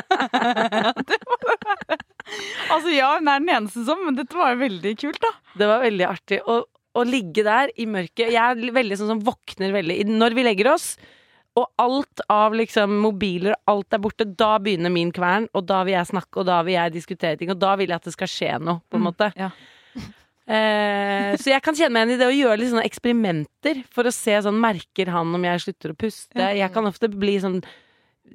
[2.73, 5.31] Altså ja, hun er den eneste som, men dette var veldig kult, da.
[5.59, 6.63] Det var veldig artig å,
[6.95, 8.31] å ligge der i mørket.
[8.33, 10.93] Jeg er veldig sånn som våkner veldig når vi legger oss.
[11.55, 15.47] Og alt av liksom mobiler og alt er borte, da begynner min kvern.
[15.55, 18.01] Og da vil jeg snakke, og da vil jeg diskutere ting, og da vil jeg
[18.01, 19.31] at det skal skje noe, på en måte.
[19.39, 19.53] ja.
[20.45, 24.05] Eh, så jeg kan kjenne meg igjen i det å gjøre litt sånne eksperimenter for
[24.05, 26.37] å se sånn Merker han om jeg slutter å puste?
[26.37, 27.63] Jeg kan ofte bli sånn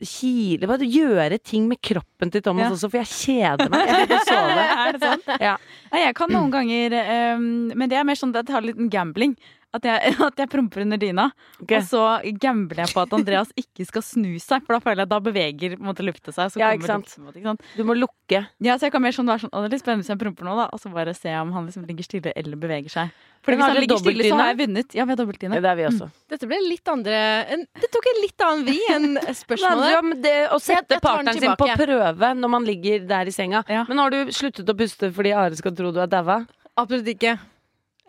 [0.00, 2.75] Kile Bare gjøre ting med kroppen til Thomas Ja.
[2.76, 3.88] også, for jeg kjeder meg.
[3.90, 4.66] Jeg vil sove.
[4.87, 5.32] Er det sant?
[5.40, 5.56] Ja.
[5.92, 6.94] Nei, jeg kan noen ganger
[7.37, 9.37] um, Men det er mer sånn at jeg har en liten gambling.
[9.70, 11.28] At jeg, at jeg promper under dyna,
[11.62, 11.78] okay.
[11.78, 12.00] og så
[12.42, 14.64] gambler jeg på at Andreas ikke skal snu seg.
[14.66, 16.50] For da føler jeg at da beveger på en seg.
[16.50, 17.06] Så Ja, ikke sant.
[17.06, 17.68] luften, på en måte, ikke sant?
[17.78, 18.40] Du må lukke.
[18.59, 20.23] Ja, så jeg kan mer sånn være sånn Å, det er litt spennende hvis jeg
[20.25, 20.66] promper nå, da.
[20.75, 23.14] Og så bare se om han liksom ligger stille eller beveger seg.
[23.40, 24.94] Fordi hvis har han ligger stille, så har jeg vunnet.
[24.94, 25.54] Ja, vi har dobbeltdyne.
[25.56, 26.09] Ja, det er vi også.
[26.28, 27.20] Dette ble litt andre
[27.54, 29.94] en, Det tok en litt annen vri enn Det handler spørsmålet.
[30.00, 33.62] om det å sette jeg partneren sin på prøve når man ligger der i senga.
[33.68, 33.87] Ja.
[33.88, 36.42] Men har du sluttet å puste fordi Are skal tro du er daua?
[36.76, 37.38] Absolutt ikke.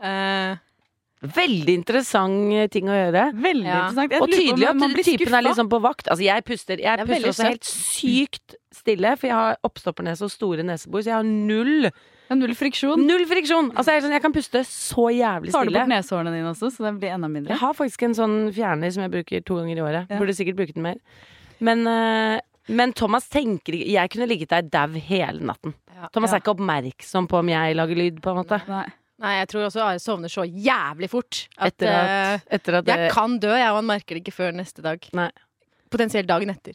[0.03, 0.59] Uh...
[1.21, 3.27] Veldig interessant ting å gjøre.
[3.37, 3.81] Veldig Ja.
[3.85, 4.11] interessant.
[4.11, 6.07] Jeg Og tydelig at blir typen er liksom på vakt.
[6.09, 10.31] Altså, jeg puster, jeg er puster også helt sykt stille, for jeg har oppstoppernese og
[10.33, 11.91] store nesebor, så jeg har null,
[12.31, 13.01] Er Null friksjon.
[13.03, 13.71] null friksjon.
[13.75, 15.57] Altså, jeg, sånn, jeg kan puste så jævlig stille.
[15.57, 17.51] Tar du bort neshårene dine også, så det blir enda mindre?
[17.51, 20.07] Jeg har faktisk en sånn fjerner som jeg bruker to ganger i året.
[20.13, 20.19] Ja.
[20.21, 21.01] Burde sikkert bruke den mer.
[21.59, 22.39] Men, eh,
[22.71, 25.75] men Thomas tenker ikke Jeg kunne ligget der dau hele natten.
[25.93, 26.07] Ja.
[26.15, 26.37] Thomas Ja.
[26.37, 28.61] er ikke oppmerksom på om jeg lager lyd, på en måte.
[28.67, 28.85] Nei.
[29.19, 32.95] nei, jeg tror også Are sovner så jævlig fort at, Etter at, etter at eh,
[32.95, 35.03] jeg det, kan dø, jeg, og han merker det ikke før neste dag.
[35.13, 35.29] Nei.
[35.91, 36.73] Potensielt dagen etter.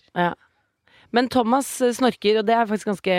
[1.17, 3.17] Men Thomas eh, snorker, og det er faktisk ganske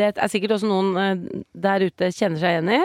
[0.00, 2.80] Det er sikkert også noen eh, der ute kjenner seg igjen i.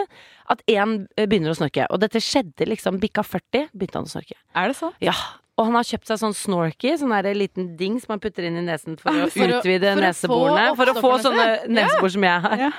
[0.50, 1.86] At én begynner å snorke.
[1.94, 4.38] Og dette skjedde liksom bikka 40, begynte han å snorke.
[4.58, 4.90] Er det så?
[5.04, 5.14] Ja.
[5.60, 8.64] Og han har kjøpt seg sånn snorky, sånn der liten dings man putter inn i
[8.64, 10.64] nesen for å For å- utvide for å få neseborene.
[10.78, 12.64] For å få sånne nesebor som jeg har.
[12.64, 12.70] Ja.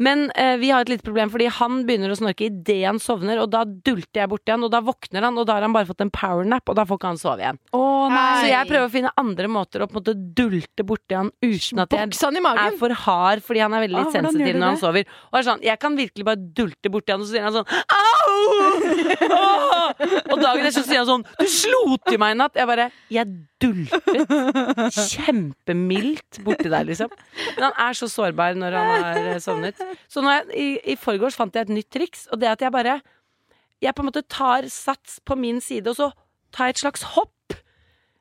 [0.00, 3.42] Men eh, vi har et lite problem, fordi han begynner å snorke idet han sovner,
[3.42, 5.88] og da dulter jeg borti han, og da våkner han, og da har han bare
[5.88, 7.60] fått en powernap, og da får ikke han sove igjen.
[7.76, 8.08] Oh.
[8.40, 11.84] Så jeg prøver å finne andre måter å på en måte dulte borti han uten
[11.84, 12.08] at jeg
[12.40, 15.10] han er for hard, fordi han er veldig Ah, sensitiv når han sover.
[15.30, 17.68] Og er sånn, jeg kan virkelig bare dulte borti han, og så sier han sånn
[20.30, 22.56] Og dagen etter sier han sånn Du slo til meg i natt!
[22.58, 23.26] Jeg bare Jeg
[23.60, 27.12] dultet kjempemildt borti der, liksom.
[27.56, 29.80] Men han er så sårbar når han har eh, sovnet.
[30.10, 33.00] Så jeg, i, i forgårs fant jeg et nytt triks, og det at jeg bare
[33.80, 36.10] Jeg på en måte tar sats på min side, og så
[36.54, 37.32] tar jeg et slags hopp.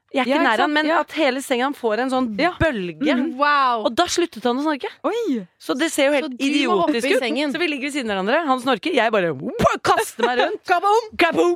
[0.09, 3.17] Jeg er ikke Ja, nær han, men at hele senga han får en sånn bølge.
[3.37, 3.85] Wow!
[3.85, 4.89] Og da sluttet han å snorke.
[5.05, 5.43] Oi!
[5.61, 7.27] Så det ser jo helt idiotisk ut.
[7.53, 8.41] Så vi ligger ved siden av hverandre.
[8.49, 9.35] Han snorker, jeg bare
[9.91, 10.63] kaster meg rundt.
[10.69, 11.13] Kaboom!
[11.21, 11.55] Kaboom!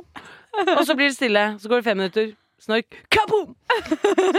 [0.78, 1.44] Og så blir det stille.
[1.58, 2.32] Så går det fem minutter.
[2.64, 2.96] Snork.
[3.12, 3.50] Kaboom!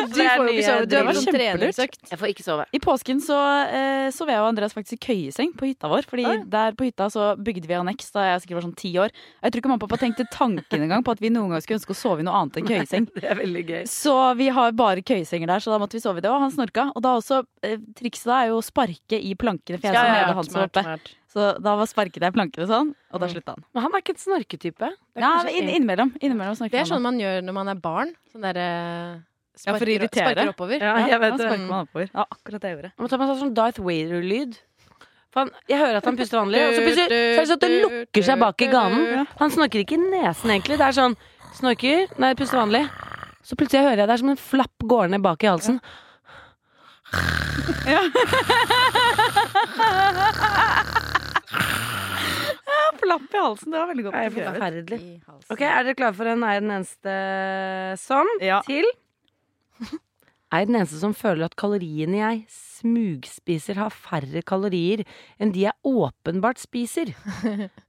[0.10, 0.86] Du får jo ikke sove.
[0.90, 1.60] Du har sånn kjempelurt.
[1.62, 2.00] treningsøkt.
[2.10, 2.64] Jeg får ikke sove.
[2.74, 3.38] I påsken så
[3.70, 6.08] eh, sov jeg og Andreas faktisk i køyeseng på hytta vår.
[6.10, 6.38] Fordi Oi.
[6.50, 9.14] der på hytta så bygde vi anneks da jeg sikkert var sånn ti år.
[9.44, 11.78] Jeg tror ikke mamma og pappa tenkte tanken engang på at vi noen gang skulle
[11.82, 13.10] ønske å sove i noe annet enn køyeseng.
[13.20, 13.84] Det er veldig gøy.
[13.92, 16.32] Så vi har bare køyesenger der, så da måtte vi sove i det.
[16.34, 16.88] Og han snorka.
[16.96, 20.10] Og da også, eh, trikset da er jo å sparke i plankene, for jeg så
[20.10, 20.98] nede han så oppe.
[21.36, 23.34] Så da var sparket jeg planker plankene sånn, og da Mm.
[23.36, 23.64] slutta han.
[23.76, 24.80] Men han er ikke en snorketype.
[24.80, 26.16] Det er Ja, inn, innimellom.
[26.24, 28.16] innimellom Det er sånn man gjør når man er barn.
[28.32, 29.20] Sånn derre Ja,
[29.60, 30.32] for å sparker, irritere.
[30.32, 30.80] sparker oppover.
[30.80, 31.44] Ja, jeg vet det.
[31.48, 32.10] sparker man oppover.
[32.16, 32.92] Ja, akkurat det jeg gjorde.
[32.98, 34.58] Man tar med sånn Darth Vader-lyd.
[35.36, 37.60] Han, jeg hører at han puster vanlig, og så plutselig så er det sånn at
[37.60, 39.28] det lukker seg bak i ganen.
[39.38, 40.78] Han snorker ikke i nesen, egentlig.
[40.80, 41.16] Det er sånn
[41.60, 42.88] snorker, nei, puster vanlig.
[43.44, 45.82] Så plutselig hører jeg det er som en flapp går ned bak i halsen.
[52.96, 55.30] Flapp i halsen, det var veldig godt beskrevet.
[55.54, 57.16] Ok, Er dere klare for en Er den eneste
[58.02, 58.30] som?
[58.42, 58.62] Ja.
[58.66, 58.88] Til?
[60.56, 65.04] Er den eneste som føler at kaloriene jeg smugspiser, har færre kalorier
[65.42, 67.12] enn de jeg åpenbart spiser?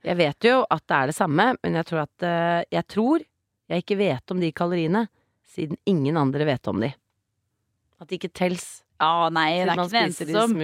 [0.06, 3.24] Jeg vet jo at det er det samme, men jeg tror at eh, Jeg tror
[3.70, 5.06] jeg ikke vet om de kaloriene,
[5.50, 6.92] siden ingen andre vet om de.
[8.00, 8.82] At de ikke tels.
[9.00, 10.54] Ja, nei, det er ikke den eneste som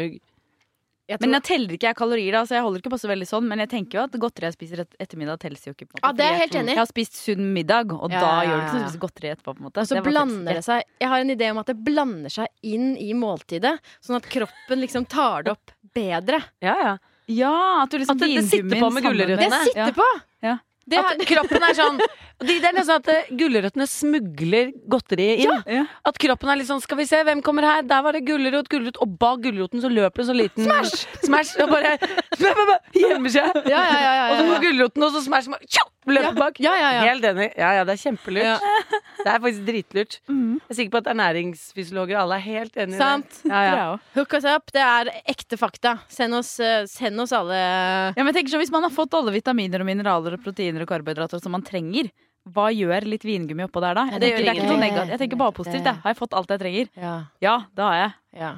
[1.17, 1.23] smug.
[1.23, 1.29] tror...
[1.29, 3.47] Men jeg teller ikke jeg kalorier, da, så jeg holder ikke på så veldig sånn.
[3.49, 5.87] Men jeg tenker jo at godteri jeg spiser et ettermiddag, telles jo ikke.
[5.87, 6.07] på en måte.
[6.09, 6.75] Ja, det er jeg helt enig.
[6.77, 9.03] Jeg har spist sunn middag, og Ja, da ja, gjør det ikke sånn å spise
[9.07, 9.55] godteri etterpå.
[9.55, 11.67] på en måte og så Det blander det seg Jeg har en idé om at
[11.67, 16.43] det blander seg inn i måltidet, sånn at kroppen liksom tar det opp bedre.
[16.61, 16.99] Ja, ja.
[17.29, 19.49] Ja, at du liksom At det- det sitter på med gulrøttene.
[19.49, 19.93] Det sitter ja.
[19.93, 20.09] på!
[20.43, 20.59] Ja.
[20.89, 22.01] Det At kroppen er sånn
[22.43, 25.61] Det det er nesten at eh, gulrøttene smugler godteri inn.
[25.71, 25.85] Ja.
[26.09, 27.85] At kroppen er litt sånn Skal vi se, hvem kommer her?
[27.87, 28.99] Der var det gulrot, gulrot.
[29.05, 31.07] Og bak gulroten så løper det en sånn liten Smash!
[31.23, 31.95] Smash og bare
[33.03, 33.63] gjemmer seg.
[33.71, 34.51] ja, ja, ja, ja, Og så ja.
[34.57, 36.59] går gulroten, og så Smash smash, tjo, løper bak.
[36.59, 37.03] Ja, ja, ja.
[37.07, 37.47] Helt enig.
[37.57, 38.43] Ja, ja, det er kjempelurt.
[38.43, 38.59] Ja.
[39.23, 40.15] Det er faktisk dritlurt.
[40.27, 40.57] Mm.
[40.59, 43.37] Jeg er sikker på at ernæringsfysiologer alle er helt enig i Sant.
[43.45, 43.51] det.
[43.53, 43.85] Ja, ja.
[44.17, 44.73] Hook us up.
[44.75, 45.93] Det er ekte fakta.
[46.11, 49.15] Send oss, eh, send oss alle Ja, men jeg tenker så Hvis man har fått
[49.15, 52.11] alle vitaminer og mineraler og proteiner og karbohydrater som man trenger,
[52.51, 54.07] hva gjør litt vingummi oppå der da?
[54.11, 55.13] Ja, Jeg det tenker, det er ikke noe negativt.
[55.15, 55.87] Jeg tenker bare positivt.
[55.87, 56.01] Jeg.
[56.03, 56.91] Har jeg fått alt jeg trenger?
[56.99, 57.15] Ja.
[57.47, 58.13] Ja, det har jeg.
[58.43, 58.51] ja.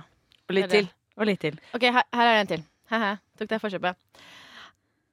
[0.48, 0.88] Og litt til.
[1.20, 1.60] Og litt til.
[1.76, 2.64] Ok, her, her er en til.
[2.94, 3.12] He-he.
[3.36, 3.96] Tok deg forkjøpet.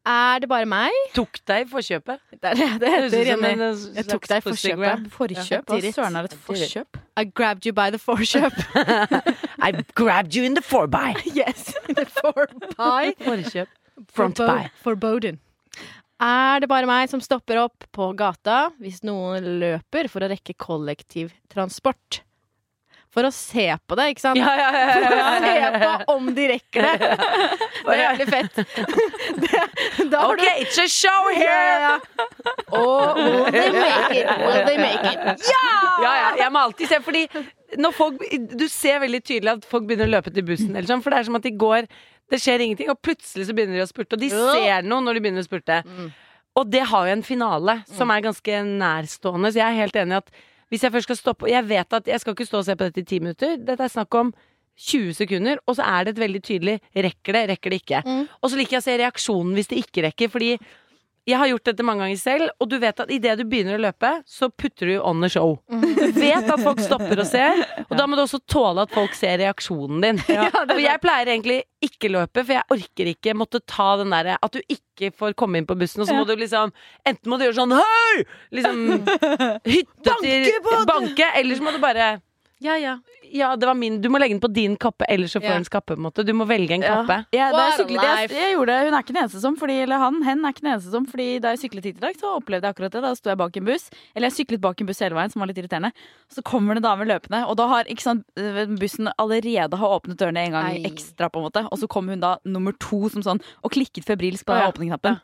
[0.05, 0.95] Er det bare meg?
[1.13, 2.21] Tok deg forkjøpet.
[2.33, 3.51] Det det det heter, Jenny.
[3.99, 5.03] Jeg tok deg forkjøpet.
[5.13, 5.67] Forkjøp?
[5.69, 5.91] Hva ja.
[5.93, 6.97] søren er et forkjøp?
[7.21, 8.57] I grabbed you by the forkjøp.
[9.67, 11.13] I grabbed you in the forby.
[11.37, 11.69] yes.
[11.85, 12.73] The forby.
[13.29, 13.69] Forkjøp.
[14.09, 14.73] Front Forbo- by.
[14.81, 15.37] Forboden.
[16.21, 20.57] Er det bare meg som stopper opp på gata hvis noen løper for å rekke
[20.57, 22.23] kollektivtransport?
[23.11, 24.39] For å se på det, ikke sant?
[24.39, 25.95] Ja, ja, ja, For å ja, ja, se ja, ja.
[26.07, 27.15] på om de rekker det.
[27.81, 28.59] Det er jævlig fett.
[29.41, 29.63] Det,
[30.13, 31.47] da har Ok, it's a show here!
[31.49, 32.53] ja, ja.
[32.77, 34.29] Og will they make it?
[34.45, 35.43] Will they make it?
[35.49, 35.65] Ja!
[36.05, 37.25] Ja, ja, jeg må alltid se, fordi
[37.81, 38.23] når folk
[38.55, 41.19] Du ser veldig tydelig at folk begynner å løpe til bussen, eller sånn, for det
[41.21, 41.87] er som at de går
[42.31, 45.19] Det skjer ingenting, og plutselig så begynner de å spurte, og de ser noe når
[45.19, 45.81] de begynner å spurte.
[46.59, 50.15] Og det har jo en finale som er ganske nærstående, så jeg er helt enig
[50.15, 50.31] i at
[50.71, 52.87] hvis jeg først skal stoppe jeg vet at jeg skal ikke stå og se på
[52.87, 53.57] dette i ti minutter.
[53.59, 54.31] Dette er snakk om
[54.81, 57.99] 20 sekunder, og så er det et veldig tydelig rekker det, rekker det ikke.
[58.05, 58.23] Mm.
[58.41, 60.55] Og så liker jeg å se reaksjonen hvis det ikke rekker, fordi
[61.29, 63.81] jeg har gjort dette mange ganger selv, og du vet at idet du begynner å
[63.83, 65.53] løpe, så putter du on the show.
[65.69, 69.13] Du vet at folk stopper og ser, og da må du også tåle at folk
[69.17, 70.21] ser reaksjonen din.
[70.73, 74.57] og jeg pleier egentlig ikke løpe, for jeg orker ikke måtte ta den derre at
[74.57, 76.73] du ikke får komme inn på bussen, og så må du liksom
[77.07, 78.25] Enten må du gjøre sånn Hei!
[78.53, 78.81] Liksom
[79.73, 80.51] hytte til
[80.89, 81.31] Banke!
[81.37, 82.11] Eller så må du bare
[82.61, 82.99] Ja, ja.
[83.33, 83.95] Ja, det var min.
[84.03, 85.95] Du må legge den på din kappe eller sjåførens kappe.
[85.95, 87.15] på en måte Du må velge en kappe.
[87.33, 88.85] Ja, da jeg, er syklet, jeg, jeg gjorde det.
[88.85, 91.07] Hun er ikke den eneste som fordi, Eller han, hen er ikke den eneste som
[91.09, 93.01] Fordi da jeg syklet hit i dag, så opplevde jeg akkurat det.
[93.07, 93.89] Da sto jeg bak en buss.
[94.13, 95.91] Eller jeg syklet bak en buss hele veien, som var litt irriterende.
[96.29, 100.21] Så kommer det damer løpende, og da har ikke sant, øh, bussen allerede har åpnet
[100.21, 100.85] dørene en gang Ei.
[100.91, 101.65] ekstra, på en måte.
[101.71, 104.69] Og så kom hun da nummer to som sånn, og klikket febrilsk på den Ja.
[104.69, 105.21] åpningknappen.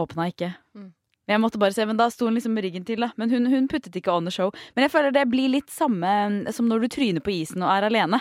[0.00, 0.54] Åpna ikke.
[0.74, 0.92] Mm.
[1.28, 3.00] Jeg måtte bare se, men Da sto hun liksom med ryggen til.
[3.00, 4.50] da Men hun, hun puttet ikke on the show.
[4.76, 7.88] Men jeg føler det blir litt samme som når du tryner på isen og er
[7.88, 8.20] alene.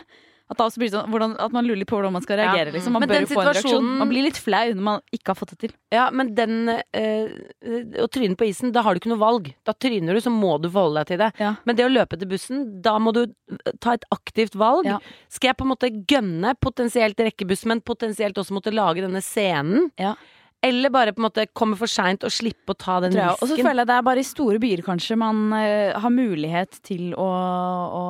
[0.51, 2.51] At, da blir det sånn, hvordan, at man lurer på hvordan man skal Ja.
[2.51, 2.73] reagere.
[2.75, 2.91] Liksom.
[2.93, 3.85] Man Men bør jo få en reaksjon.
[3.97, 5.71] Man blir litt flau når man ikke har fått det til.
[5.91, 9.53] Ja, men den øh, Å tryne på isen, da har du ikke noe valg.
[9.65, 11.31] Da tryner du, så må du forholde deg til det.
[11.39, 11.55] Ja.
[11.65, 14.85] Men det å løpe til bussen, da må du eh, ta et aktivt valg.
[14.85, 14.99] Ja.
[15.31, 19.23] Skal jeg på en måte gønne, potensielt rekke bussen, men potensielt også måtte lage denne
[19.23, 19.89] scenen?
[19.97, 20.13] Ja.
[20.63, 23.35] Eller bare på en måte komme for seint og slippe å ta den risken.
[23.43, 26.79] Og så føler jeg det er bare i store byer kanskje man uh, har mulighet
[26.87, 27.27] til å,
[27.99, 28.03] å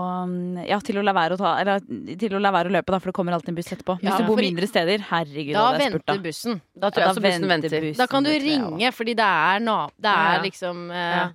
[0.69, 1.81] Ja, til å la være å ta Eller
[2.19, 3.97] til å la være å løpe, da, for det kommer alltid en buss etterpå.
[4.03, 6.27] Hvis du bor fordi- mindre steder, herregud, Da hadde jeg spurt, venter da.
[6.29, 6.61] bussen.
[6.77, 7.89] Da tror jeg også bussen venter.
[7.97, 10.43] Da kan du det ringe, fordi det er, na det er ja.
[10.45, 11.25] liksom uh, Ja.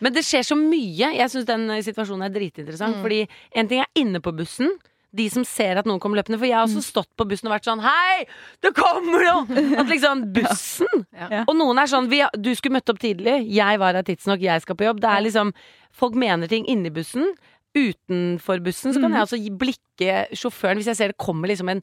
[0.00, 1.10] Men det skjer så mye.
[1.12, 2.96] Jeg syns den eh, situasjonen er dritinteressant.
[2.96, 3.02] Mm.
[3.04, 3.18] Fordi
[3.60, 4.72] en ting er inne på bussen.
[5.12, 6.38] De som ser at noen kommer løpende.
[6.38, 6.86] For jeg har også Mm.
[6.92, 8.26] stått på bussen og vært sånn Hei,
[8.62, 9.78] det kommer noen!
[9.78, 11.06] At liksom Bussen!
[11.12, 11.44] Ja.
[11.48, 13.48] Og noen er sånn vi, Du skulle møtt opp tidlig.
[13.50, 14.40] Jeg var her tidsnok.
[14.40, 15.00] Jeg skal på jobb.
[15.00, 15.52] Det er liksom
[15.92, 17.34] Folk mener ting inni bussen.
[17.74, 19.16] Utenfor bussen så kan Mm.
[19.18, 21.82] jeg altså blikke sjåføren hvis jeg ser det kommer liksom en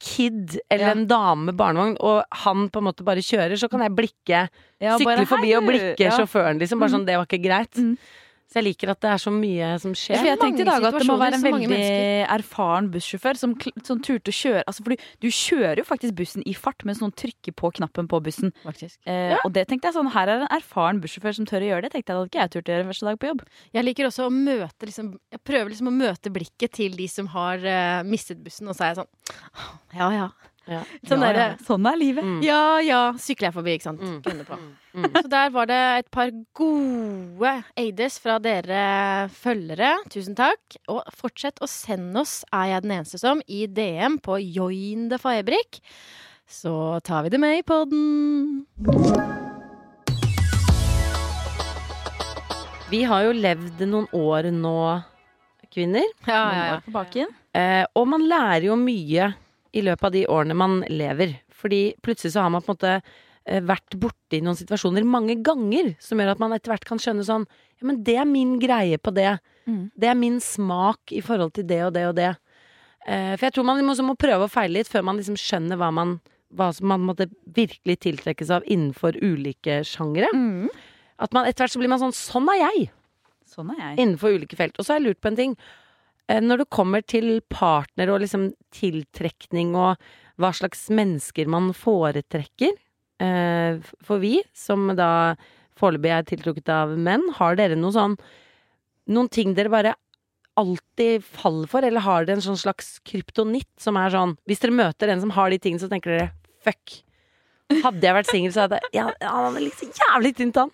[0.00, 0.90] kid eller Ja.
[0.92, 4.48] en dame med barnevogn, og han på en måte bare kjører, så kan jeg blikke
[4.80, 6.78] Ja, Sykle forbi og blikke sjåføren, liksom.
[6.78, 7.74] Bare sånn, det var ikke greit.
[7.74, 7.98] Mm.
[8.48, 10.22] Så jeg liker at det er så mye som skjer.
[10.22, 11.80] for jeg tenkte i dag at det må være en veldig
[12.32, 13.52] erfaren bussjåfør som,
[13.84, 17.12] som turte å kjøre altså For du kjører jo faktisk bussen i fart mens noen
[17.12, 18.54] trykker på knappen på bussen.
[19.04, 19.42] Eh, ja.
[19.44, 21.92] Og det tenkte jeg sånn, her er en erfaren bussjåfør som tør å gjøre det.
[21.96, 23.46] Tenkte jeg at ikke jeg turte å gjøre første dag på jobb.
[23.76, 27.28] Jeg liker også å møte liksom, Jeg prøver liksom å møte blikket til de som
[27.36, 29.12] har uh, mistet bussen, og så er jeg sånn
[30.00, 30.30] Ja, ja.
[30.68, 30.82] Ja.
[31.08, 31.46] Sånn ja, ja.
[31.64, 32.26] sånn er livet.
[32.26, 32.40] Mm.
[32.44, 33.00] Ja, ja.
[33.20, 34.02] Sykler jeg forbi, ikke sant.
[34.04, 34.42] Mm.
[34.44, 34.58] På.
[34.98, 35.08] Mm.
[35.14, 38.82] Så der var det et par gode aides fra dere
[39.32, 39.94] følgere.
[40.12, 40.78] Tusen takk.
[40.92, 43.40] Og fortsett å sende oss Er jeg den eneste som?
[43.48, 45.80] i DM på Join the Fabric
[46.48, 48.66] Så tar vi det med i podden.
[52.88, 54.78] Vi har jo levd noen år nå,
[55.68, 56.06] kvinner.
[56.24, 56.78] Ja, ja, ja.
[56.84, 57.34] på baken.
[57.52, 59.28] Eh, og man lærer jo mye
[59.76, 61.36] i løpet av de årene man lever.
[61.54, 65.94] Fordi plutselig så har man på en måte eh, vært borti noen situasjoner mange ganger
[66.02, 67.46] som gjør at man etter hvert kan skjønne sånn
[67.78, 69.36] Ja, men det er min greie på det.
[69.68, 69.90] Mm.
[69.94, 72.32] Det er min smak i forhold til det og det og det.
[73.06, 75.78] Eh, for jeg tror man må, må prøve og feile litt før man liksom skjønner
[75.78, 76.18] hva man
[76.56, 80.30] hva som man måtte virkelig tiltrekkes av innenfor ulike sjangere.
[80.32, 80.70] Mm.
[81.20, 82.88] At man etter hvert så blir man sånn Sånn er jeg!
[83.48, 83.98] Sånn er jeg.
[83.98, 84.76] innenfor ulike felt.
[84.78, 85.54] Og så har jeg lurt på en ting.
[86.28, 89.96] Eh, Når det kommer til partner og liksom tiltrekning og
[90.38, 92.74] hva slags mennesker man foretrekker
[93.24, 95.34] eh, For vi, som da
[95.78, 98.18] foreløpig er tiltrukket av menn, har dere noe sånn
[99.08, 99.94] Noen ting dere bare
[100.58, 104.74] alltid faller for, eller har dere en sånn slags kryptonitt som er sånn Hvis dere
[104.74, 106.32] møter en som har de tingene, så tenker dere
[106.66, 106.98] fuck.
[107.84, 110.70] Hadde jeg vært singel, så hadde jeg ja, Han er liksom jævlig tynt han.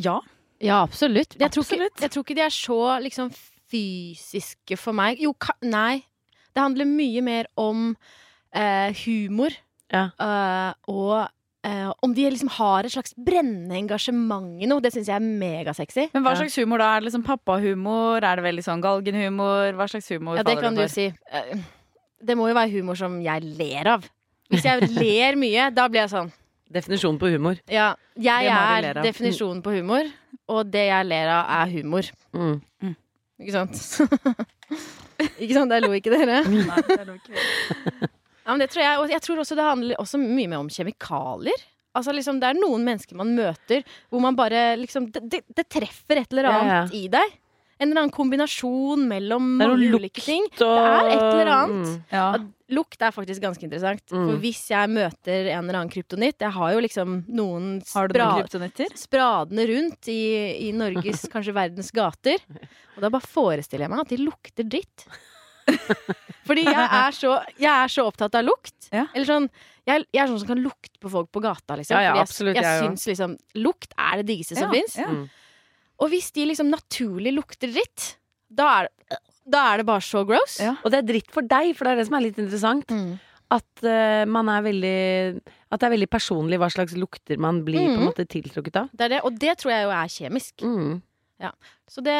[0.00, 0.18] Ja.
[0.60, 1.36] Ja, absolutt.
[1.38, 1.94] Jeg, Tror Absolutt.
[1.94, 3.30] ikke, jeg tror ikke de er så liksom
[3.70, 5.20] fysiske for meg.
[5.22, 6.02] Jo, ka nei.
[6.50, 7.92] Det handler mye mer om
[8.54, 9.54] eh, humor.
[9.90, 10.08] Ja.
[10.18, 11.28] Uh, og
[11.60, 14.80] Uh, om de liksom har et slags brennende engasjement i noe.
[14.80, 16.06] Det syns jeg er megasexy.
[16.14, 16.86] Men hva slags humor da?
[16.94, 18.24] Er det liksom pappahumor?
[18.24, 19.74] Er det veldig sånn galgenhumor?
[19.76, 20.94] Hva slags humor Ja, det faller kan du jo for?
[20.94, 21.10] si.
[21.28, 21.90] Uh,
[22.24, 24.08] det må jo være humor som jeg ler av.
[24.48, 26.32] Hvis jeg ler mye, da blir jeg sånn
[26.70, 27.60] Definisjonen på humor.
[27.68, 30.06] Ja, jeg er definisjonen på humor,
[30.48, 32.08] og det jeg ler av, er humor.
[32.30, 32.94] Mm.
[33.40, 33.80] Ikke sant?
[35.42, 35.72] ikke sant?
[35.72, 36.40] Der lo ikke dere.
[36.46, 38.08] Nei, det er nok ikke.
[38.40, 40.68] Ja, men det tror jeg, og jeg tror også det handler også mye mer om
[40.72, 41.60] kjemikalier.
[41.94, 45.64] Altså liksom, Det er noen mennesker man møter hvor man bare liksom Det, det, det
[45.70, 46.98] treffer et eller Ja, annet ja.
[46.98, 47.36] i deg.
[47.80, 50.44] En eller annen kombinasjon mellom er mange ulike ting.
[50.58, 51.86] og Det er et eller annet.
[51.88, 51.94] Mm.
[52.12, 52.26] Ja.
[52.76, 54.04] Lukt er faktisk ganske interessant.
[54.12, 54.26] Mm.
[54.28, 58.14] For hvis jeg møter en eller annen kryptonitt Jeg har jo liksom noen Har du
[58.14, 60.20] spra noen spradende rundt i,
[60.68, 62.44] i Norges, kanskje verdens gater.
[62.94, 65.08] Og da bare forestiller jeg meg at de lukter dritt.
[66.50, 68.76] Fordi jeg er så, jeg er så opptatt av lukt.
[68.92, 69.06] Ja.
[69.14, 69.50] Eller sånn
[69.88, 71.96] jeg, jeg er sånn som kan lukte på folk på gata, liksom.
[71.96, 74.76] Ja, ja, Fordi absolutt, jeg, jeg jeg syns liksom lukt er det diggeste som Ja,
[74.76, 74.96] fins.
[76.00, 76.04] Ja.
[76.04, 76.06] Mm.
[76.06, 78.16] Og hvis de liksom naturlig lukter dritt,
[78.50, 78.88] da er,
[79.46, 80.58] da er det bare så gross.
[80.62, 80.76] Ja.
[80.84, 82.88] Og det er dritt for deg, for det er det som er litt interessant.
[82.90, 83.18] Mm.
[83.50, 85.40] At uh, man er veldig
[85.74, 88.06] At det er veldig personlig hva slags lukter man blir på en Mhm.
[88.06, 88.90] måte tiltrukket av.
[88.94, 90.54] Det er det, og det tror jeg jo er kjemisk.
[90.62, 91.02] Mm.
[91.90, 92.14] Så det,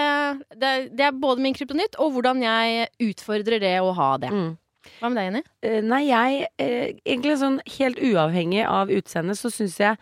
[0.59, 4.31] det, det er både min kryptonitt og hvordan jeg utfordrer det å ha det.
[4.33, 4.57] Mm.
[4.99, 5.43] Hva med deg, Jenny?
[5.63, 9.99] Uh, nei, jeg uh, Egentlig sånn helt uavhengig av utseendet, så syns jeg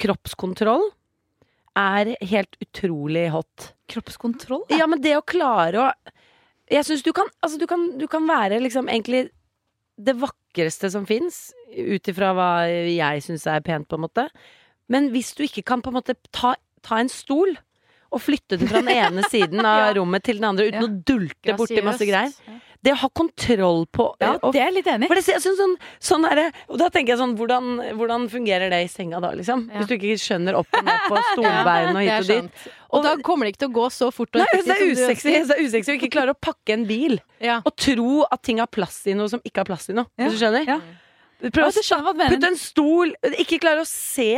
[0.00, 0.86] kroppskontroll
[1.78, 3.70] er helt utrolig hot.
[3.90, 4.64] Kroppskontroll?
[4.72, 5.88] Ja, men det å klare å
[6.72, 9.28] Jeg syns du kan Altså, du kan, du kan være liksom egentlig
[9.94, 14.24] det vakreste som fins, ut ifra hva jeg syns er pent, på en måte.
[14.90, 17.54] Men hvis du ikke kan på en måte ta, ta en stol
[18.14, 21.56] og flytte den fra den ene siden av rommet til den andre uten å dulte
[21.58, 22.32] borti masse greier
[22.84, 25.14] Det å ha kontroll på Ja, og det er jeg litt enig i.
[25.16, 29.30] det, sånn, sånn og da tenker jeg sånn hvordan, hvordan fungerer det i senga da,
[29.32, 29.62] liksom?
[29.72, 32.66] Hvis du ikke skjønner opp og ned på stolbein og hit og dit.
[32.90, 34.36] Og, Og da kommer det ikke til å gå så fort.
[34.36, 37.62] Nei, det er usexy, det å ikke klare å pakke en bil Ja.
[37.64, 40.06] og tro at ting har plass i noe som ikke har plass i noe.
[40.18, 40.68] Ja, Hvis du skjønner?
[40.68, 40.78] ja.
[41.44, 43.10] Prøv å putte en stol
[43.42, 44.30] Ikke klare å se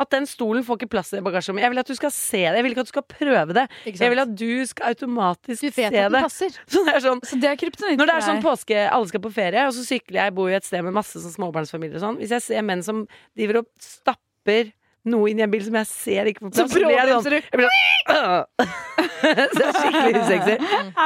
[0.00, 1.62] at den stolen får ikke plass i bagasjerommet.
[1.62, 2.56] Jeg vil at du skal se det.
[2.58, 3.64] Jeg vil ikke at du skal prøve det.
[3.86, 6.50] Jeg vil at du skal automatisk Du se vet at den det.
[6.72, 9.32] Så det er sånn Så det er Når det er sånn påske, alle skal på
[9.34, 12.18] ferie, og så sykler jeg, bor jo et sted med masse sånn småbarnsfamilier og sånn.
[12.22, 13.04] Hvis jeg ser menn som
[13.36, 16.72] driver og stapper noe inn i en bil som jeg ser ikke får Så plass,
[16.72, 17.38] så blir jeg sånn bråbremser du.
[17.42, 18.72] jeg blir sånn,
[19.52, 20.54] Så det er skikkelig usexy.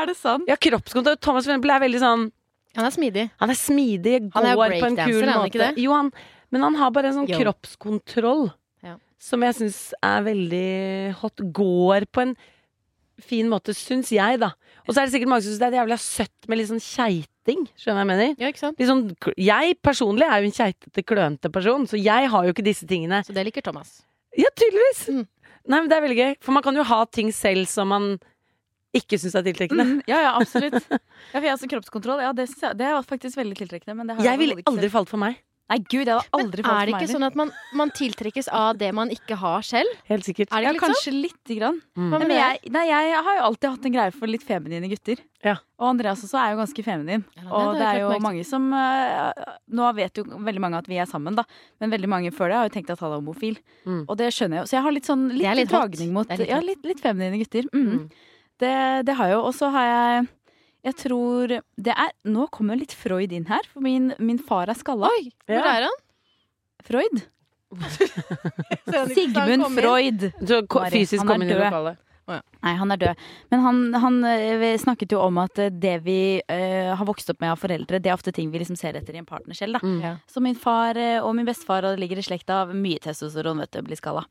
[0.01, 0.49] Er det sant?
[0.51, 1.17] Ja, kroppskontroll.
[1.21, 2.27] Thomas for eksempel er veldig sånn
[2.77, 3.27] Han er smidig.
[3.41, 5.49] Han er smidig, Han er går på en kul er han måte.
[5.53, 5.71] ikke det?
[5.85, 6.11] Jo, han,
[6.53, 7.39] men han har bare en sånn Jo.
[7.41, 8.51] kroppskontroll.
[9.19, 10.67] Som jeg syns er veldig
[11.23, 11.43] hot.
[11.57, 12.35] Går på en
[13.23, 14.51] fin måte, syns jeg, da.
[14.85, 16.83] Og så er det sikkert mange som syns det er jævlig søtt med litt sånn
[16.85, 17.63] keiting.
[17.81, 18.35] Skjønner du hva jeg mener?
[18.43, 18.79] Ja, ikke sant?
[18.83, 19.05] Litt sånn,
[19.41, 23.23] jeg personlig er jo en keitete, klønete person, så jeg har jo ikke disse tingene.
[23.25, 24.03] Så det liker Thomas.
[24.37, 25.07] Ja, tydeligvis!
[25.09, 25.25] Mm.
[25.67, 26.35] Nei, men det er veldig gøy.
[26.45, 28.13] For man kan jo ha ting selv som man
[28.97, 29.85] ikke syns er tiltrekkende.
[29.85, 30.77] Mm, ja, ja, absolutt.
[31.33, 32.47] Ja, for jeg, altså, kroppskontroll, ja, det,
[32.79, 33.97] det er faktisk veldig tiltrekkende.
[33.99, 34.95] Men det har Jeg ville aldri selv.
[34.95, 35.41] falt for meg.
[35.67, 38.49] Nei, gud, det hadde Men aldri Men er det ikke sånn at man, man tiltrekkes
[38.55, 39.97] av det man ikke har selv?
[40.07, 40.53] Helt sikkert.
[40.55, 41.49] Er det Ja, kanskje litt sånn?
[41.49, 41.81] lite grann.
[41.99, 42.13] Mm.
[42.13, 45.25] Men jeg, nei, jeg har jo alltid hatt en greie for litt feminine gutter.
[45.43, 45.57] Ja.
[45.83, 47.27] Og Andreas også er jo ganske feminin.
[47.35, 49.35] Ja, det og det er jo mange som uh,
[49.67, 51.43] Nå vet jo veldig mange at vi er sammen, da.
[51.83, 53.59] Men veldig mange før det har jo tenkt at han er homofil.
[53.85, 54.05] Mm.
[54.07, 54.71] Og det skjønner jeg jo.
[54.71, 57.67] Så jeg har litt sånn litt, litt dragning mot litt ja, litt, litt feminine gutter.
[57.75, 57.91] Mm.
[57.91, 58.09] Mm.
[58.63, 58.75] Det,
[59.11, 59.45] det har jeg jo.
[59.51, 60.29] Og så har jeg
[60.87, 64.79] jeg tror det er Nå kommer litt Freud inn her, for min, min far er
[64.79, 65.11] skalla.
[65.11, 65.77] Oi, hvor Ja.
[65.77, 66.03] er han?
[66.87, 67.23] Freud.
[69.15, 69.67] Sigmund?
[69.75, 70.27] Freud.
[70.47, 72.03] Så ko- fysisk han kom inn i lokalet.
[72.27, 73.21] Nei, han er død.
[73.55, 77.39] Men han, han eh, snakket jo om at eh, det vi uh, har vokst opp
[77.43, 79.79] med av foreldre, det er ofte ting vi liksom ser etter i en partner selv.
[79.79, 79.87] Da.
[79.87, 80.01] Mm.
[80.03, 80.15] Ja.
[80.27, 83.77] Så min far og min bestefar, og det ligger i slekta, av mye testosteron, vet
[83.79, 84.25] du, blir skalla.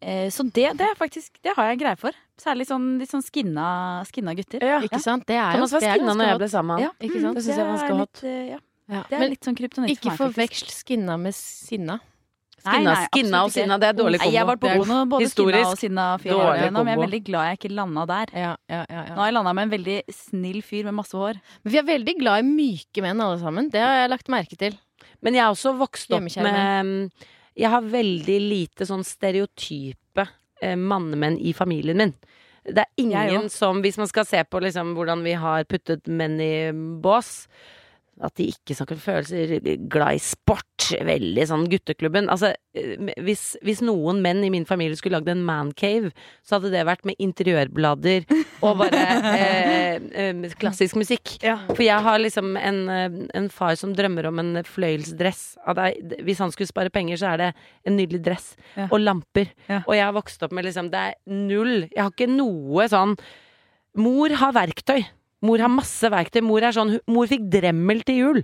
[0.00, 2.16] Eh, så det, det er faktisk Det har jeg greie for.
[2.40, 3.68] Særlig sånn, litt sånn skinna,
[4.08, 4.60] skinna gutter.
[4.60, 4.80] Ja.
[4.84, 5.24] Ikke sant?
[5.28, 6.84] Det er jo Thomas var skinna når jeg ble sammen med.
[6.84, 7.38] Ja, Ikke sant?
[7.38, 8.24] Det synes jeg var er ganske hot.
[8.24, 8.58] eh, ja.
[8.86, 9.00] Ja.
[9.08, 11.96] Det er Men litt sånn kryptonitt ikke for meg, Ikke forveksl skinna med sinna.
[12.66, 15.28] Skinna, nei, skinna og sinna, det er dårlig Nei, jeg har vært på Bono, både
[15.30, 16.34] skinna og sinna fyr.
[16.34, 18.32] Men jeg er veldig glad jeg ikke landa der.
[18.34, 21.38] Ja, ja, ja, Nå har jeg landa med en veldig snill fyr med masse hår.
[21.62, 23.70] Men vi er veldig glad i myke menn alle sammen.
[23.70, 24.78] Det har jeg lagt merke til.
[25.22, 27.26] Men jeg har også vokst opp med mm,
[27.56, 30.26] Jeg har veldig lite sånn stereotype
[30.60, 32.12] eh, mannemenn i familien min.
[32.66, 36.40] Det er ingen som Hvis man skal se på liksom hvordan vi har puttet menn
[36.42, 37.46] i bås
[38.24, 39.58] at de ikke snakker følelser,
[39.92, 42.30] glad i sport, veldig sånn gutteklubben.
[42.32, 42.94] Altså, eh,
[43.26, 46.12] hvis, hvis noen menn i min familie skulle lagd en mancave,
[46.46, 48.24] så hadde det vært med interiørblader
[48.64, 49.02] og bare
[49.36, 51.36] eh, eh, klassisk musikk.
[51.74, 55.56] For jeg har liksom en, eh, en far som drømmer om en fløyelsdress.
[55.76, 57.50] Jeg- Hvis han skulle spare penger, så er det
[57.84, 58.88] en nydelig dress Ja.
[58.90, 59.50] og lamper.
[59.68, 59.82] Ja.
[59.86, 61.88] Og jeg har vokst opp med liksom Det er null.
[61.92, 63.16] Jeg har ikke noe sånn
[63.96, 65.06] Mor har verktøy.
[65.44, 66.40] Mor har masse verktøy.
[66.42, 68.38] Mor er sånn Mor fikk Dremmel til jul.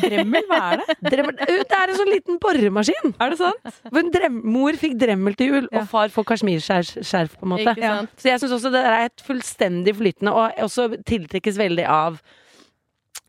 [0.00, 0.96] Dremmel, hva er det?
[1.12, 3.12] Dremmel, det er en sånn liten boremaskin.
[3.20, 3.78] Er det sant?
[4.14, 5.82] Drem, mor fikk Dremmel til jul, Ja.
[5.82, 7.76] og far får kasjmirskjerf, på en måte.
[8.16, 12.22] Så jeg syns også det er et fullstendig flytende, og også tiltrekkes veldig av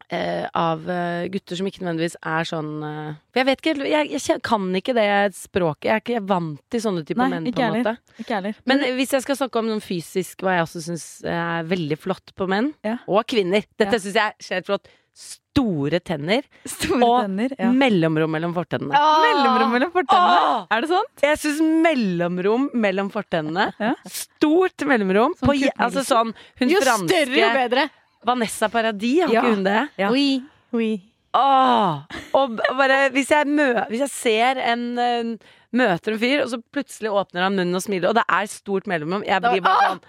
[0.10, 4.12] eh, av eh, gutter som ikke nødvendigvis er sånn eh, For jeg vet ikke, jeg,
[4.16, 5.90] jeg kan ikke det språket.
[5.90, 7.84] Jeg er ikke jeg er vant til sånne typer menn, på en heller.
[7.98, 8.22] måte.
[8.24, 8.56] Ikke heller.
[8.70, 12.34] Men hvis jeg skal snakke om noe fysisk, hva jeg også syns er veldig flott
[12.36, 12.98] på menn, Ja.
[13.08, 14.00] og kvinner Dette Ja.
[14.00, 14.88] syns jeg er helt flott.
[15.20, 17.52] Store tenner Store og tenner.
[17.60, 17.70] Ja.
[17.76, 18.96] mellomrom mellom fortennene.
[18.96, 20.38] Mellomrom mellom fortennene.
[20.46, 20.68] Åh!
[20.72, 21.24] Er det sånt?
[21.26, 23.94] Jeg syns mellomrom mellom fortennene Ja.
[24.08, 25.36] Stort mellomrom.
[25.40, 27.90] Sånn på, altså sånn hun Jo større, jo bedre.
[28.26, 29.80] Vanessa Paradis, har ikke hun det?
[30.00, 30.10] Ja.
[30.12, 30.42] Oui,
[30.76, 30.92] oui.
[31.38, 32.20] Åh!
[32.34, 36.58] Og bare hvis jeg, mø hvis jeg ser en en Møter en fyr, og så
[36.74, 40.00] plutselig åpner han munnen og smiler, og det er stort mellomrom, jeg blir bare sånn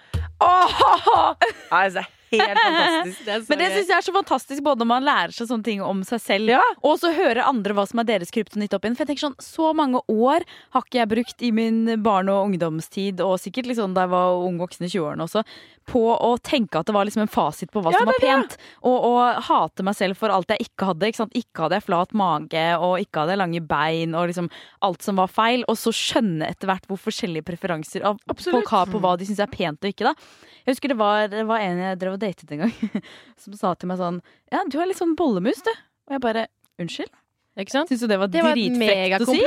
[0.40, 1.34] Åh!
[1.76, 3.48] Altså, helt fantastisk.
[3.50, 6.02] Men det syns jeg er så fantastisk, både når man lærer seg sånne ting om
[6.06, 6.62] seg selv, Ja.
[6.82, 8.96] og så hører andre hva som er deres kryptonitt opp igjen.
[8.96, 12.46] For jeg tenker sånn, så mange år har ikke jeg brukt i min barn- og
[12.50, 15.44] ungdomstid, og sikkert liksom da jeg var ung voksen i 20-årene også,
[15.90, 18.26] på å tenke at det var liksom en fasit på hva Ja, som var det
[18.28, 18.56] pent.
[18.86, 21.08] Og, og hate meg selv for alt jeg ikke hadde.
[21.10, 24.50] Ikke, ikke hadde jeg flat mage, og ikke hadde jeg lange bein, og liksom
[24.86, 25.64] alt som var feil.
[25.66, 29.42] Og så skjønne etter hvert hvor forskjellige preferanser av folk har på hva de syns
[29.42, 30.12] er pent og ikke.
[30.12, 30.14] da
[30.60, 32.74] jeg husker det var, det var en jeg drev og datet en gang,
[33.42, 34.20] som sa til meg sånn
[34.52, 35.72] Ja, du er litt sånn bollemus, du.
[36.08, 36.46] Og jeg bare
[36.80, 37.12] Unnskyld?
[37.60, 37.90] Ikke sant?
[37.90, 39.42] Syns du det var dritfrekt å si?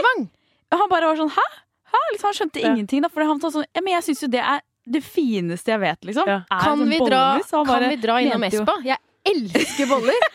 [0.74, 1.48] han bare var sånn Hæ?
[1.94, 2.04] Hæ?
[2.12, 2.74] Liksom, han skjønte Ja.
[2.74, 3.10] ingenting, da.
[3.14, 6.02] For han sa sånn Ja, men jeg syns jo det er det fineste jeg vet,
[6.04, 6.28] liksom.
[6.28, 6.42] Ja.
[6.52, 8.76] Kan sånn vi, dra, kan vi dra innom Espa?
[8.84, 10.26] Jeg elsker boller!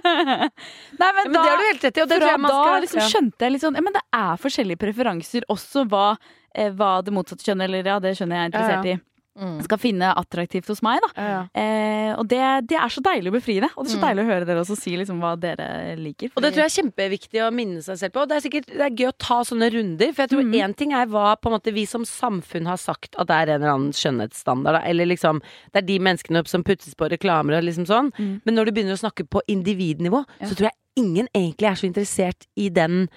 [1.00, 2.78] Nei, men, Men det har du helt rett i, og det tror jeg man da
[2.84, 6.06] liksom skjønte jeg litt sånn ja, Men det er forskjellige preferanser, også hva,
[6.54, 8.96] eh, hva det motsatte kjønn, eller ja, det skjønner jeg er interessert Ja,
[9.38, 11.08] i, skal finne attraktivt hos meg, da.
[11.16, 11.42] Ja.
[11.54, 13.70] Eh, og det, det er så deilig og befriende.
[13.76, 14.06] Og det er så Mm.
[14.08, 16.30] deilig å høre dere også si liksom hva dere liker.
[16.36, 18.22] Og det tror jeg er kjempeviktig å minne seg selv på.
[18.24, 20.12] Og det er sikkert det er gøy å ta sånne runder.
[20.12, 23.36] For jeg tror én ting er hva måte vi som samfunn har sagt at det
[23.36, 24.80] er en eller annen skjønnhetsstandard.
[24.80, 24.82] Da.
[24.90, 25.40] Eller liksom
[25.72, 28.10] det er de menneskene som puttes på reklamer og liksom sånn.
[28.18, 28.40] Mm.
[28.44, 30.46] Men når du begynner å snakke på individnivå, Ja.
[30.48, 33.08] så tror jeg ingen egentlig er så interessert i den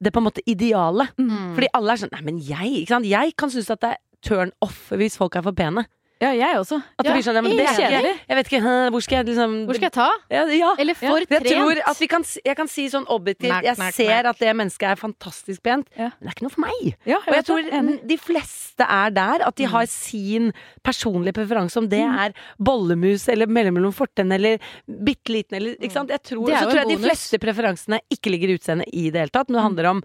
[0.00, 1.08] det på en måte ideale.
[1.18, 1.54] Mm.
[1.56, 3.04] Fordi alle er sånn Nei, men jeg, ikke sant.
[3.06, 5.86] Jeg kan synes at det er turn off hvis folk er for pene.
[6.18, 6.80] Ja, jeg også.
[6.98, 8.12] At det Ja, blir sånn, ja, men det er kjedelig.
[8.26, 10.06] Jeg vet ikke, hvor skal jeg liksom Hvor skal jeg ta?
[10.34, 10.74] ja, ja.
[10.76, 14.08] Eller for Jeg tror at vi kan, jeg kan si sånn objektivt Jeg merk, ser
[14.10, 14.26] merk.
[14.26, 16.08] at det mennesket er fantastisk pent, Ja.
[16.18, 16.96] men det er ikke noe for meg.
[17.06, 18.08] Ja, Og jeg tror det.
[18.08, 19.70] De fleste er der, at de Mm.
[19.70, 20.52] har sin
[20.82, 26.10] personlige preferanse, om det er bollemus eller mellomrom fortenn eller bitte liten eller Ikke sant?
[26.10, 29.30] Jeg tror, så tror jeg de fleste preferansene ikke ligger i utseendet i det hele
[29.30, 30.02] tatt, men det handler om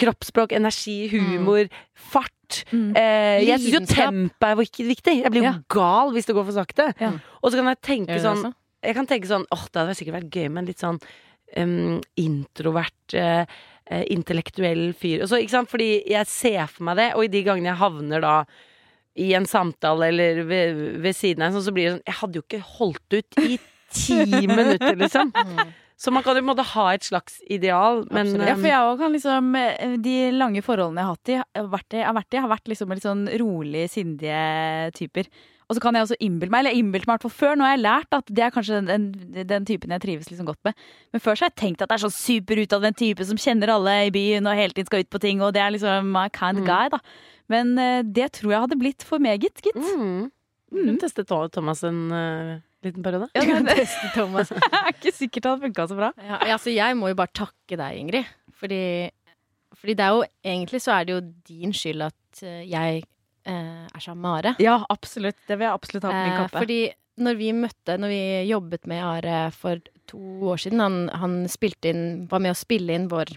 [0.00, 2.30] kroppsspråk, energi, humor, fart.
[2.70, 2.90] Mm.
[2.96, 5.14] Eh, jeg syns jo tempo er viktig.
[5.22, 5.58] Jeg blir jo Ja.
[5.68, 6.88] gal hvis det går for sakte.
[7.00, 7.12] Ja.
[7.42, 8.52] Og så kan jeg tenke sånn?
[8.84, 11.00] Jeg kan tenke sånn åh, det hadde sikkert vært gøy med en litt sånn
[11.56, 13.44] um, introvert, uh,
[14.10, 15.24] intellektuell fyr.
[15.26, 15.40] Så?
[15.70, 18.36] Fordi jeg ser for meg det, og i de gangene jeg havner da
[19.16, 22.18] i en samtale eller ved, ved siden av en sånn, så blir det sånn Jeg
[22.20, 23.58] hadde jo ikke holdt ut i
[23.94, 25.30] ti minutter, liksom.
[25.96, 28.48] Så man kan jo på en måte ha et slags ideal, men Absolutt.
[28.48, 31.68] Ja, for jeg også kan liksom eh, De lange forholdene jeg har hatt i, har
[31.70, 34.40] vært har vært, har vært liksom litt sånn rolig, sindige
[34.98, 35.30] typer.
[35.64, 37.54] Og så kan jeg også innbille meg, eller jeg innbilte meg i hvert fall før,
[37.56, 40.48] nå har jeg lært at det er kanskje den, den, den typen jeg trives liksom
[40.50, 40.76] godt med.
[41.14, 43.94] Men før så har jeg tenkt at det er sånn superutadvendt type som kjenner alle
[44.10, 46.60] i byen og hele tiden skal ut på ting, og det er liksom my kind
[46.60, 46.68] mm.
[46.68, 47.00] guy, da.
[47.52, 49.78] Men eh, det tror jeg hadde blitt for meget, gitt.
[49.78, 50.30] mm.
[50.74, 50.96] Mm.
[50.98, 52.54] Testet Thomas en eh,
[52.88, 53.28] liten periode?
[53.36, 54.52] Ja, det, det Thomas.
[54.80, 56.10] er ikke sikkert det hadde funka så bra.
[56.20, 58.32] Ja, altså, jeg må jo bare takke deg, Ingrid.
[58.60, 58.82] Fordi,
[59.76, 63.86] fordi det er jo egentlig så er det jo din skyld at eh, jeg eh,
[63.86, 64.54] er sammen med Are.
[64.62, 65.40] Ja, absolutt.
[65.48, 66.80] Det vil jeg absolutt ha på min Eh, fordi
[67.24, 70.20] når vi møtte, når vi jobbet med Are for to
[70.50, 73.36] år siden, han, han spilte inn, var med å spille inn vår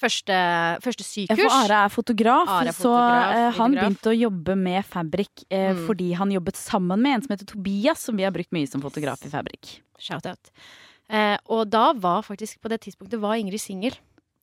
[0.00, 0.36] første,
[0.82, 1.50] første Ja, sykurs.
[1.50, 3.84] for Are er fotograf, Are er så fotograf, eh, han videograf.
[3.84, 5.86] begynte å jobbe med Fabrik eh, Mm.
[5.86, 8.80] fordi han jobbet sammen med en som heter Tobias, som vi har brukt mye som
[8.80, 9.80] fotograf i Fabrik.
[9.98, 10.50] Shout-out.
[11.10, 13.92] Eh, og da var faktisk, på det tidspunktet, var Ingrid singel.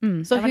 [0.02, 0.50] Mm, Så hun-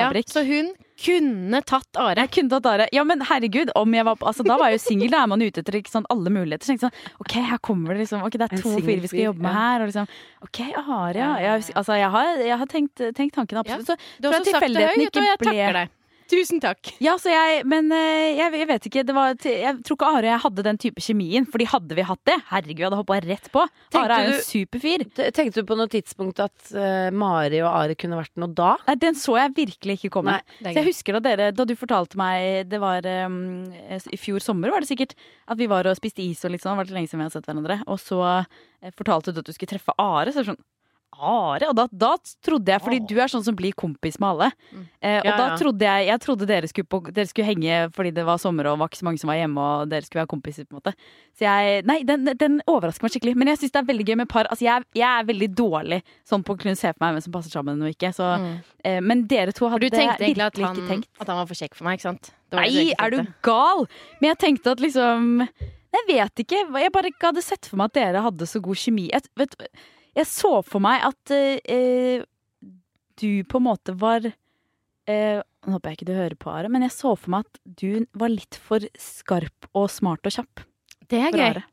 [0.00, 2.14] Ja, så hun kunne tatt Are.
[2.16, 2.88] jeg kunne tatt Are.
[2.92, 3.70] Ja, men herregud,
[4.04, 5.10] var altså, da var jeg jo singel.
[5.10, 6.64] Da er man ute etter sant, alle muligheter.
[6.64, 9.42] Så sånn, ok, her kommer det liksom Ok, det er to fyrer vi skal jobbe
[9.42, 9.80] med her.
[9.82, 10.08] Og liksom,
[10.42, 11.36] ok, Are, ja.
[11.38, 13.86] Jeg, altså, jeg har, jeg har tenkt, tenkt tanken absolutt.
[13.86, 15.88] Så Du har også sagt det høyt, og jeg takker deg.
[16.30, 16.92] Tusen takk.
[17.02, 19.02] Ja, så jeg, men eh, jeg, jeg vet ikke.
[19.06, 21.46] Det var, jeg tror ikke Are og jeg hadde den type kjemien.
[21.50, 23.64] Fordi hadde vi hatt det, herregud, vi hadde hoppa rett på.
[23.90, 25.04] Tenkte Are er jo en superfyr.
[25.34, 28.76] Tenkte du på noe tidspunkt at uh, Mari og Are kunne vært noe da?
[28.86, 30.38] Nei, den så jeg virkelig ikke komme.
[30.38, 33.40] Nei, så jeg husker da dere, da du fortalte meg Det var um,
[33.90, 35.16] i fjor sommer, var det sikkert,
[35.50, 36.76] at vi var og spiste is og litt sånn.
[36.76, 37.80] Det var det lenge siden vi hadde sett hverandre.
[37.90, 40.30] Og så eh, fortalte du at du skulle treffe Are.
[40.30, 40.62] Så jeg sånn
[41.18, 41.66] Are?
[41.68, 42.10] Og da, da
[42.46, 44.46] trodde jeg, fordi du er sånn som blir kompis med alle.
[45.02, 45.56] Eh, og Ja, da ja.
[45.58, 48.78] trodde jeg Jeg trodde dere skulle, på, dere skulle henge fordi det var sommer og
[48.78, 50.94] var ikke så mange som var hjemme, og dere skulle være kompiser, på en måte.
[51.36, 53.34] Så jeg Nei, den, den overrasker meg skikkelig.
[53.36, 54.48] Men jeg syns det er veldig gøy med par.
[54.54, 56.00] Altså, jeg, jeg er veldig dårlig
[56.30, 58.12] sånn på å kunne se for meg hvem som passer sammen og ikke.
[58.16, 58.54] Så, Mm.
[58.84, 61.08] eh, men dere to hadde du tenkte egentlig at virkelig han, ikke tenkt.
[61.20, 62.30] at han var for kjekk for meg, ikke sant?
[62.52, 63.86] Nei, er du gal?
[64.20, 65.48] Men jeg tenkte at liksom
[65.90, 66.58] Jeg vet ikke.
[66.80, 69.08] Jeg bare ikke hadde sett for meg at dere hadde så god kjemi.
[69.10, 69.56] Jeg, vet,
[70.16, 72.24] jeg så for meg at eh,
[73.20, 76.86] du på en måte var eh, Nå håper jeg ikke du hører på, Are, men
[76.86, 80.62] jeg så for meg at du var litt for skarp og smart og kjapp.
[81.10, 81.42] Det er gøy.
[81.50, 81.64] Are,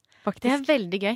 [0.43, 1.15] Det er veldig gøy.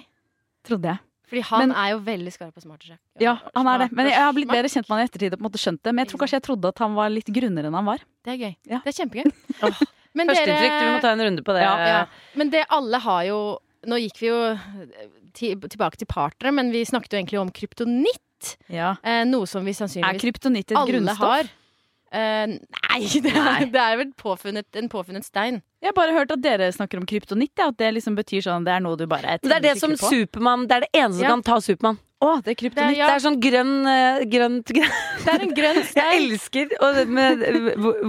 [0.69, 1.01] Trodde jeg.
[1.31, 2.79] Fordi han Men- er jo veldig skarp og smart.
[2.83, 2.99] og kjapp.
[3.19, 3.91] Ja, han er det.
[3.91, 5.81] Men jeg har blitt bedre kjent med han i ettertid og på en måte skjønt
[5.83, 5.91] det.
[5.93, 7.99] Men jeg tror kanskje jeg trodde at han var litt grunnere enn han var.
[8.23, 8.55] Det er gøy.
[8.71, 8.79] Ja.
[8.85, 9.31] Det er kjempegøy.
[10.15, 10.47] Førsteinntrykk.
[10.47, 10.79] Dere...
[10.87, 11.61] vi må ta en runde på det.
[11.63, 12.05] ja, ja.
[12.35, 13.59] Men det alle har jo
[13.89, 14.39] Nå gikk vi jo
[15.33, 18.55] tilbake til partnere, men vi snakket jo egentlig om kryptonitt.
[18.69, 18.95] Ja.
[19.05, 21.17] Eh, noe som vi sannsynligvis Er kryptonitt et alle grunnstoff?
[21.21, 21.49] har.
[22.11, 25.61] Uh, nei, det er, det er vel påfunnet, en påfunnet stein.
[25.81, 27.53] Jeg har bare hørt at dere snakker om kryptonitt.
[27.57, 29.75] Ja, at det liksom betyr sånn det er noe du bare Men det er det
[29.79, 29.95] som.
[29.95, 31.29] Supermann Det er det eneste som Ja.
[31.37, 31.99] kan ta Supermann.
[32.21, 32.97] Å, det er Det er, kryptonitt.
[32.99, 34.89] ja, Det er sånn grønn eh, grønt gre-
[35.25, 37.45] det er en grønn Jeg elsker og med,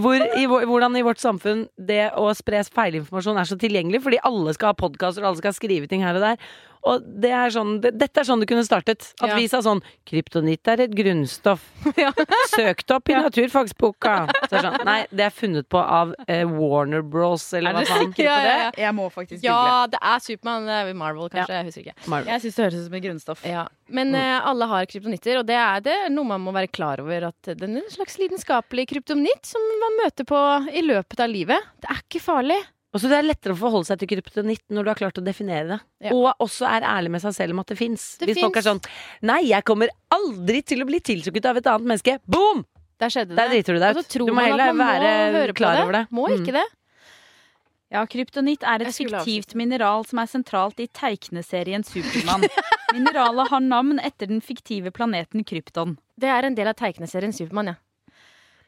[0.04, 4.52] hvor, i, hvordan i vårt samfunn det å spre feilinformasjon er så tilgjengelig, fordi alle
[4.56, 6.52] skal ha podkaster og alle skal skrive ting her og der.
[6.82, 9.12] Og det er sånn, det, dette er sånn det kunne startet.
[9.22, 9.36] At Ja.
[9.38, 9.78] vi sa sånn
[10.08, 11.62] Kryptonitt er et grunnstoff.
[12.02, 12.10] Ja.
[12.50, 14.14] Søkt opp i naturfagsboka.
[14.50, 18.10] Så sånn, nei, det er funnet på av eh, Warner Bros, eller Er hva faen.
[18.10, 18.82] sikre Ja, på ja, det?
[18.82, 19.68] Jeg må faktisk google.
[19.70, 20.66] Ja, det er Supermann.
[20.66, 21.54] Det er Marvel, kanskje.
[21.60, 21.96] Jeg husker ikke.
[22.10, 22.32] Marvel.
[22.32, 23.46] Jeg syns det høres ut som et grunnstoff.
[23.46, 23.64] Ja.
[23.92, 27.28] Men eh, alle har kryptonitter, og det er, det noe man må være klar over.
[27.30, 30.42] At det er en slags lidenskapelig kryptonitt som man møter på
[30.74, 31.70] i løpet av livet.
[31.82, 32.58] Det er ikke farlig.
[32.92, 35.24] Og så det er lettere å forholde seg til kryptonitt når du har klart å
[35.24, 35.78] definere det.
[36.04, 36.10] Ja.
[36.12, 38.18] Og også er ærlig med seg selv om at det fins.
[38.20, 38.82] Hvis Hvis folk er sånn
[39.24, 42.18] Nei, jeg kommer aldri til å bli tiltrukket av et annet menneske.
[42.28, 42.66] Boom!
[43.00, 43.38] Der skjedde det.
[43.40, 44.12] Der driter du deg ut.
[44.28, 45.82] Du må heller man må være høre klar det.
[45.86, 46.04] over det.
[46.12, 46.36] Må Mm.
[46.42, 46.66] ikke det.
[47.92, 52.46] Ja, kryptonitt er et fiktivt mineral som er sentralt i tegneserien Supermann.
[52.94, 55.98] Mineralet har navn etter den fiktive planeten Krypton.
[56.18, 57.74] Det er en del av tegneserien Supermann, ja.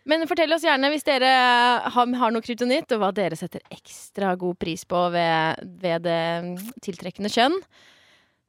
[0.04, 1.30] Men fortell oss gjerne hvis dere
[1.94, 6.20] har, har noe kryptonitt, og hva dere setter ekstra god pris på ved, ved det
[6.84, 7.56] tiltrekkende kjønn.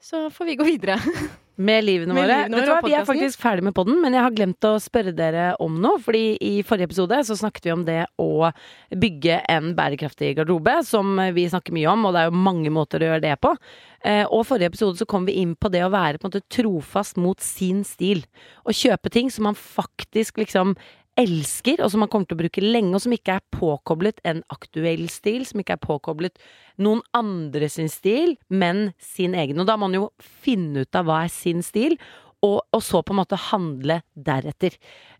[0.05, 0.99] Så får vi gå videre.
[1.55, 2.35] Med livene Med våre.
[2.43, 4.73] livene Vet du våre Vi er faktisk ferdig med podden, men jeg har glemt å
[4.83, 6.01] spørre dere om noe.
[6.03, 8.49] Fordi i forrige episode så snakket vi om det å
[8.91, 12.99] bygge en bærekraftig garderobe, som vi snakker mye om, og det er jo mange måter
[12.99, 13.55] å gjøre det på.
[13.55, 16.43] Og Og forrige episode så kom vi inn på det å være på en måte
[16.51, 18.25] trofast mot sin stil.
[18.67, 20.75] Og kjøpe ting som man faktisk liksom
[21.19, 24.43] elsker, og som man kommer til å bruke lenge, og som ikke er påkoblet en
[24.53, 26.41] aktuell stil, som ikke er påkoblet
[26.83, 29.61] noen andre sin stil, men sin egen.
[29.63, 31.97] Og da må man jo finne ut av hva er sin stil,
[32.45, 34.75] og, og så på en måte handle deretter.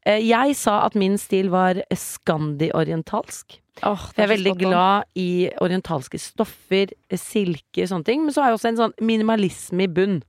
[0.06, 3.58] Eh, Jeg sa at min stil var skandi-orientalsk.
[3.84, 8.22] Oh, jeg er veldig glad i orientalske stoffer, silke, sånne ting.
[8.24, 10.22] Men så har jeg også en sånn minimalisme i bunn.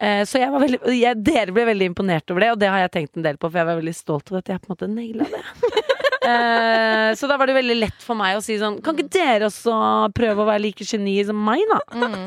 [0.00, 2.84] Eh, Så jeg var veldig, jeg, dere ble veldig imponert over det, og det har
[2.84, 4.76] jeg tenkt en del på, for jeg var veldig stolt over at jeg på en
[4.76, 5.44] måte naila det.
[6.28, 9.46] Eh, Så da var det veldig lett for meg å si sånn Kan ikke dere
[9.46, 9.72] også
[10.12, 11.78] prøve å være like geni som meg, da?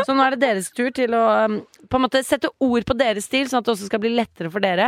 [0.08, 1.58] Så nå er det deres tur til å um,
[1.92, 4.50] på en måte sette ord på deres stil, sånn at det også skal bli lettere
[4.50, 4.88] for dere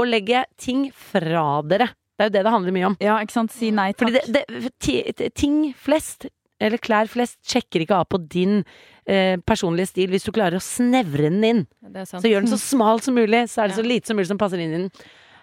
[0.00, 1.90] å legge ting fra dere.
[2.14, 2.96] Det er jo det det handler mye om.
[3.02, 3.52] Ja, ikke sant.
[3.52, 4.06] Si nei takk.
[4.06, 6.28] Fordi det, det, ti- ti- ting flest,
[6.62, 8.62] eller klær flest, sjekker ikke av på din
[9.06, 11.66] eh, personlige stil hvis du klarer å snevre den inn.
[11.82, 12.22] Det sant.
[12.24, 13.82] Så gjør den så smal som mulig, så er det Ja.
[13.82, 14.90] så lite som mulig som passer inn i den.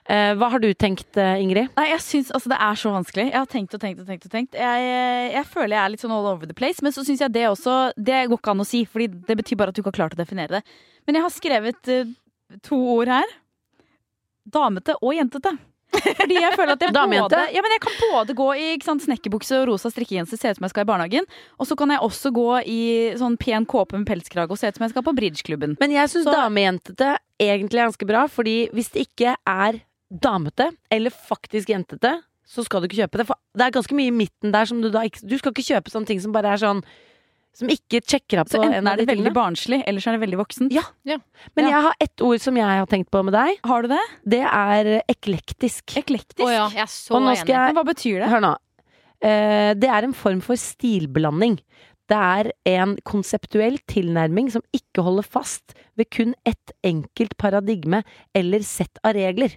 [0.09, 1.69] Eh, hva har du tenkt, eh, Ingrid?
[1.77, 3.25] Nei, jeg synes, altså, det er så vanskelig.
[3.29, 4.25] Jeg har tenkt og tenkt og tenkt.
[4.25, 4.87] og tenkt Jeg,
[5.35, 7.45] jeg føler jeg er litt sånn all over the place, men så syns jeg det
[7.47, 9.99] også Det går ikke an å si, Fordi det betyr bare at du ikke har
[10.09, 10.63] klart å definere det.
[11.05, 12.09] Men jeg har skrevet eh,
[12.65, 13.29] to ord her.
[14.51, 15.53] Damete og jentete.
[15.91, 19.59] Fordi jeg føler at jeg både, ja, men jeg kan både gå i sant, snekkerbukse
[19.59, 21.27] og rosa strikkegenser, se ut som jeg skal i barnehagen.
[21.59, 22.81] Og så kan jeg også gå i
[23.19, 25.77] sånn pen kåpe med pelskrage og se ut som jeg skal på bridgeklubben.
[25.81, 29.81] Men jeg syns damejentete egentlig er ganske bra, fordi hvis det ikke er
[30.11, 32.17] damete, eller faktisk jentete,
[32.51, 33.27] så skal du ikke kjøpe det.
[33.29, 35.69] For det er ganske mye i midten der som du da ikke Du skal ikke
[35.69, 36.81] kjøpe sånne ting som bare er sånn
[37.53, 40.21] Som ikke sjekker av på en enten er det veldig barnslig, eller så er det
[40.23, 40.71] veldig voksent.
[40.71, 40.83] Ja.
[41.03, 41.69] Men Ja.
[41.73, 43.59] jeg har ett ord som jeg har tenkt på med deg.
[43.67, 43.99] Har du det?
[44.25, 45.83] Det er eklektisk.
[45.99, 46.45] Eklektisk?
[46.47, 47.45] Å ja, jeg er så Og nå enig.
[47.47, 48.29] jeg Men hva betyr det?
[48.31, 48.53] Hør nå.
[49.21, 51.59] Eh, det er en form for stilblanding.
[52.11, 58.03] Det er en konseptuell tilnærming som ikke holder fast ved kun ett enkelt paradigme
[58.35, 59.55] eller sett av regler.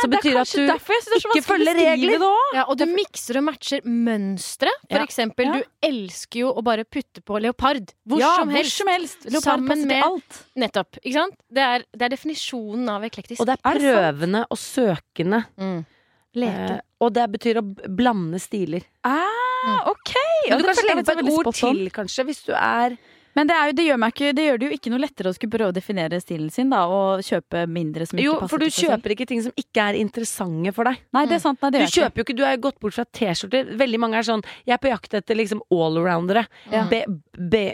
[0.00, 1.48] Så det er betyr at du derfor jeg synes det er så ikke vanskelig å
[1.54, 2.24] følger regler.
[2.56, 4.72] Ja, og du mikser og matcher mønstre.
[4.90, 5.04] For Ja.
[5.06, 5.52] eksempel, Ja.
[5.60, 7.92] du elsker jo å bare putte på leopard.
[8.08, 8.76] Hvor ja, som hvor helst.
[8.76, 9.24] som helst.
[9.24, 10.42] Leopard Sammen med- alt.
[10.56, 10.98] Nettopp.
[11.04, 11.36] Ikke sant?
[11.52, 13.40] Det er, det er definisjonen av eklektisk.
[13.40, 15.44] Og det er prøvende og søkende.
[15.58, 15.84] mm.
[16.36, 16.80] Eh, Leke.
[17.00, 17.62] og det betyr å
[17.96, 18.82] blande stiler.
[19.04, 19.22] Ah,
[19.92, 20.14] ok!
[20.48, 22.96] Ja, du kan føler jeg på et ord til, kanskje, hvis du er
[23.34, 25.54] Men det, jo, det, gjør ikke, det gjør det jo ikke noe lettere å skulle
[25.54, 28.66] prøve å definere stilen sin da, og kjøpe mindre som ikke Jo, passer for du
[28.66, 28.94] til seg selv.
[28.94, 31.00] kjøper ikke ting som ikke er interessante for deg.
[31.16, 31.60] Nei, det er sant.
[31.64, 32.20] Nei, det Du kjøper ikke.
[32.20, 33.72] jo ikke, du har jo gått bort fra T-skjorter.
[33.80, 36.46] Veldig mange er sånn Jeg er på jakt etter liksom allroundere.
[36.72, 36.84] Ja.
[36.90, 37.02] Be,
[37.34, 37.64] be,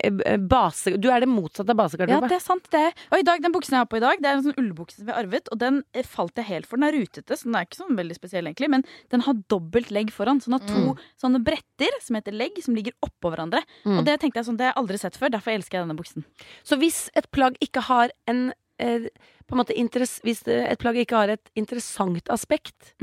[0.50, 2.68] base, du er det motsatte av Ja, det er sant.
[2.70, 2.86] Det.
[3.11, 5.00] Og i dag, den buksen jeg har på i dag, det er en sånn ullbukse
[5.00, 6.80] som vi har arvet, og den eh, falt jeg helt for.
[6.80, 9.90] Den er rutete, så den er ikke sånn veldig spesiell egentlig, men den har dobbelt
[9.94, 10.40] legg foran.
[10.40, 13.62] Så den har to sånne bretter som heter legg, som ligger oppå hverandre.
[13.84, 13.98] Mm.
[13.98, 15.96] Og det tenkte jeg sånn, det har jeg aldri sett før, derfor elsker jeg denne
[15.98, 16.24] buksen.
[16.64, 19.09] Så hvis et plagg ikke har en eh,
[19.46, 22.94] på en måte interess, Hvis et plagg ikke har et interessant aspekt,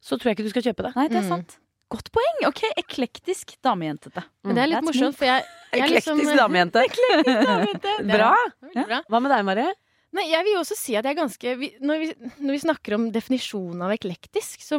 [0.00, 0.94] så tror jeg ikke du skal kjøpe det.
[0.96, 1.28] Nei, det er Mm.
[1.28, 1.58] sant.
[1.90, 2.36] Godt poeng.
[2.48, 4.22] Ok, eklektisk damejentete.
[4.44, 5.44] Men det er litt morsomt, for jeg,
[5.74, 6.84] jeg er liksom- Eklektisk damejente.
[6.86, 7.94] damejente.
[8.00, 8.34] Er Bra!
[8.74, 8.84] Ja.
[8.86, 9.00] bra.
[9.10, 9.72] Hva med deg, Marie?
[10.12, 12.58] Nei, jeg vil jo også si at jeg er ganske vi, når, vi, når vi
[12.64, 14.78] snakker om definisjonen av eklektisk, så,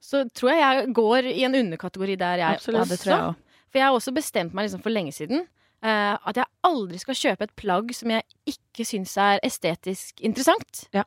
[0.00, 2.76] så tror jeg jeg går i en underkategori der, jeg Absolutt.
[2.76, 2.90] Ja, også.
[2.90, 3.36] det tror jeg.
[3.70, 5.46] For jeg har også bestemt meg liksom for lenge siden
[5.84, 10.86] eh, at jeg aldri skal kjøpe et plagg som jeg ikke syns er estetisk interessant.
[10.96, 11.04] Ja.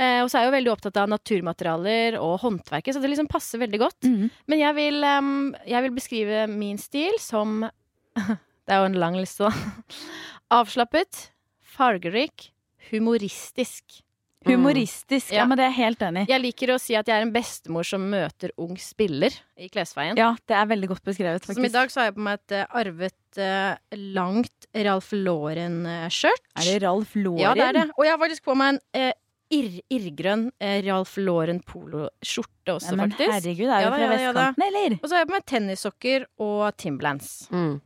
[0.00, 3.28] Uh, og så er jeg jo veldig opptatt av naturmaterialer og håndverket, så det liksom
[3.28, 4.06] passer veldig godt.
[4.08, 4.30] Mhm.
[4.48, 7.66] Men jeg vil, um, jeg vil beskrive min stil som
[8.70, 9.98] Det er jo en lang liste, da.
[10.60, 11.32] Avslappet,
[11.74, 12.52] fargerik,
[12.90, 14.00] humoristisk.
[14.48, 15.32] Humoristisk.
[15.32, 15.42] Ja.
[15.42, 15.46] Ja.
[15.46, 16.30] men det er jeg helt enig i.
[16.32, 20.16] Jeg liker å si at jeg er en bestemor som møter ung spiller i Klesveien.
[20.16, 22.54] Ja, det er veldig godt beskrevet, Som i dag så har jeg på meg et
[22.56, 23.74] uh, arvet uh,
[24.16, 26.46] langt Ralf Lauren-skjørt.
[26.56, 27.42] Er det Ralf Lauren?
[27.42, 27.84] Ja, det er det.
[27.98, 29.12] Og jeg har faktisk på meg en uh,
[29.50, 33.32] irr, irrgrønn eh, Ralph Lauren poloskjorte også, Ja, men faktisk.
[33.34, 34.98] herregud, er Ja fra ja da, ja vestkanten, eller?
[35.02, 37.80] Og så har jeg på meg tennissokker og Timblance Mm.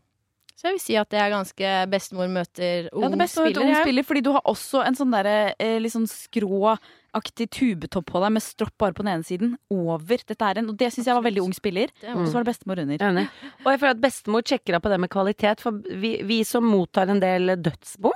[0.64, 3.50] Så jeg vil si at det er ganske bestemor møter ung Ja, det er bestemor
[3.50, 3.64] spiller.
[3.66, 3.80] ung ja.
[3.84, 8.32] spiller, fordi du har også en sånn derre eh, litt sånn skråaktig tubetopp på deg
[8.32, 11.18] med stropp bare på den ene siden over dette er en, og det syns jeg
[11.18, 11.92] var veldig ung spiller.
[12.00, 13.04] Er Og så var det bestemor under.
[13.10, 13.26] Enig.
[13.60, 16.64] Og jeg føler at bestemor sjekker av på det med kvalitet, for vi, vi som
[16.64, 18.14] mottar en del dødsbo,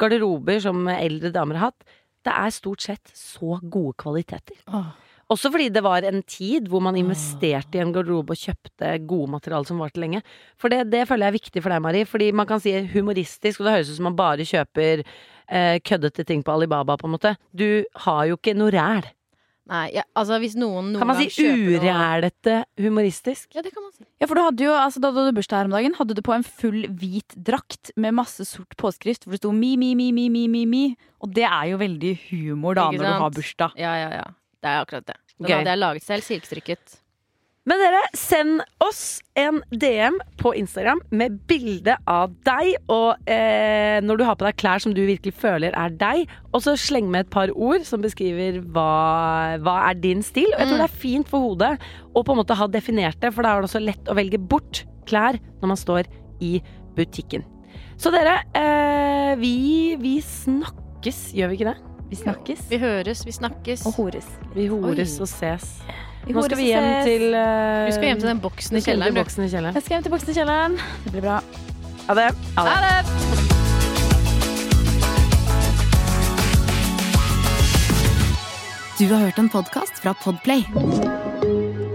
[0.00, 4.56] garderober som eldre damer har hatt, det er stort sett så gode kvaliteter.
[4.72, 4.88] Åh.
[5.30, 9.30] Også fordi det var en tid hvor man investerte i en garderobe og kjøpte gode
[9.36, 10.24] materialer som varte lenge.
[10.58, 12.08] For det, det føler jeg er viktig for deg, Marie.
[12.08, 16.26] Fordi man kan si humoristisk, og det høres ut som man bare kjøper eh, køddete
[16.26, 17.36] ting på Alibaba, på en måte.
[17.54, 19.06] Du har jo ikke noe ræl.
[19.70, 23.52] Nei, ja, altså hvis noen noen Kan man si urælete humoristisk?
[23.54, 24.02] Ja, det kan man si.
[24.18, 26.22] Ja, for du hadde jo, altså Da du hadde bursdag her om dagen, hadde du
[26.26, 30.10] på en full hvit drakt med masse sort påskrift hvor det sto mi, mi, mi,
[30.16, 30.82] mi, mi, mi, mi.
[31.22, 33.78] Og det er jo veldig humor da når du har bursdag.
[33.78, 34.26] Ja, ja, ja.
[34.60, 35.20] Det er akkurat det.
[35.38, 35.54] Den Gøy.
[35.58, 36.26] hadde jeg laget selv.
[36.26, 37.00] Silkestrikket.
[37.68, 44.16] Men dere, send oss en DM på Instagram med bilde av deg, og eh, når
[44.16, 47.26] du har på deg klær som du virkelig føler er deg, og så sleng med
[47.26, 50.48] et par ord som beskriver hva, hva er din stil.
[50.54, 51.74] Og jeg tror det er fint for hodet
[52.16, 54.40] å på en måte ha definert det, for da er det også lett å velge
[54.40, 56.08] bort klær når man står
[56.40, 56.56] i
[56.96, 57.44] butikken.
[58.00, 59.54] Så dere, eh, vi,
[60.00, 61.89] vi snakkes, gjør vi ikke det?
[62.10, 63.84] Vi snakkes Vi høres, vi snakkes.
[63.86, 64.26] og hores.
[64.54, 65.22] Vi hores Oi.
[65.22, 65.66] og ses.
[66.26, 67.04] Vi Nå skal vi hjem ses.
[67.06, 69.24] til uh, Vi skal hjem til den boksen i vi skal hjem til kjelleren.
[69.24, 69.74] boksen i kjelleren.
[69.78, 70.76] Jeg skal hjem til boksen i kjelleren.
[71.06, 71.38] Det blir bra.
[72.10, 72.28] Ha det.
[72.58, 72.76] Ha det.
[72.76, 73.50] Ha det!
[78.98, 80.64] Du har hørt en podkast fra Podplay.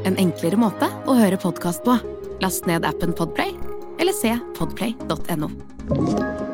[0.05, 1.97] En enklere måte å høre podkast på.
[2.41, 3.53] Last ned appen Podplay,
[4.01, 6.45] eller se podplay.no.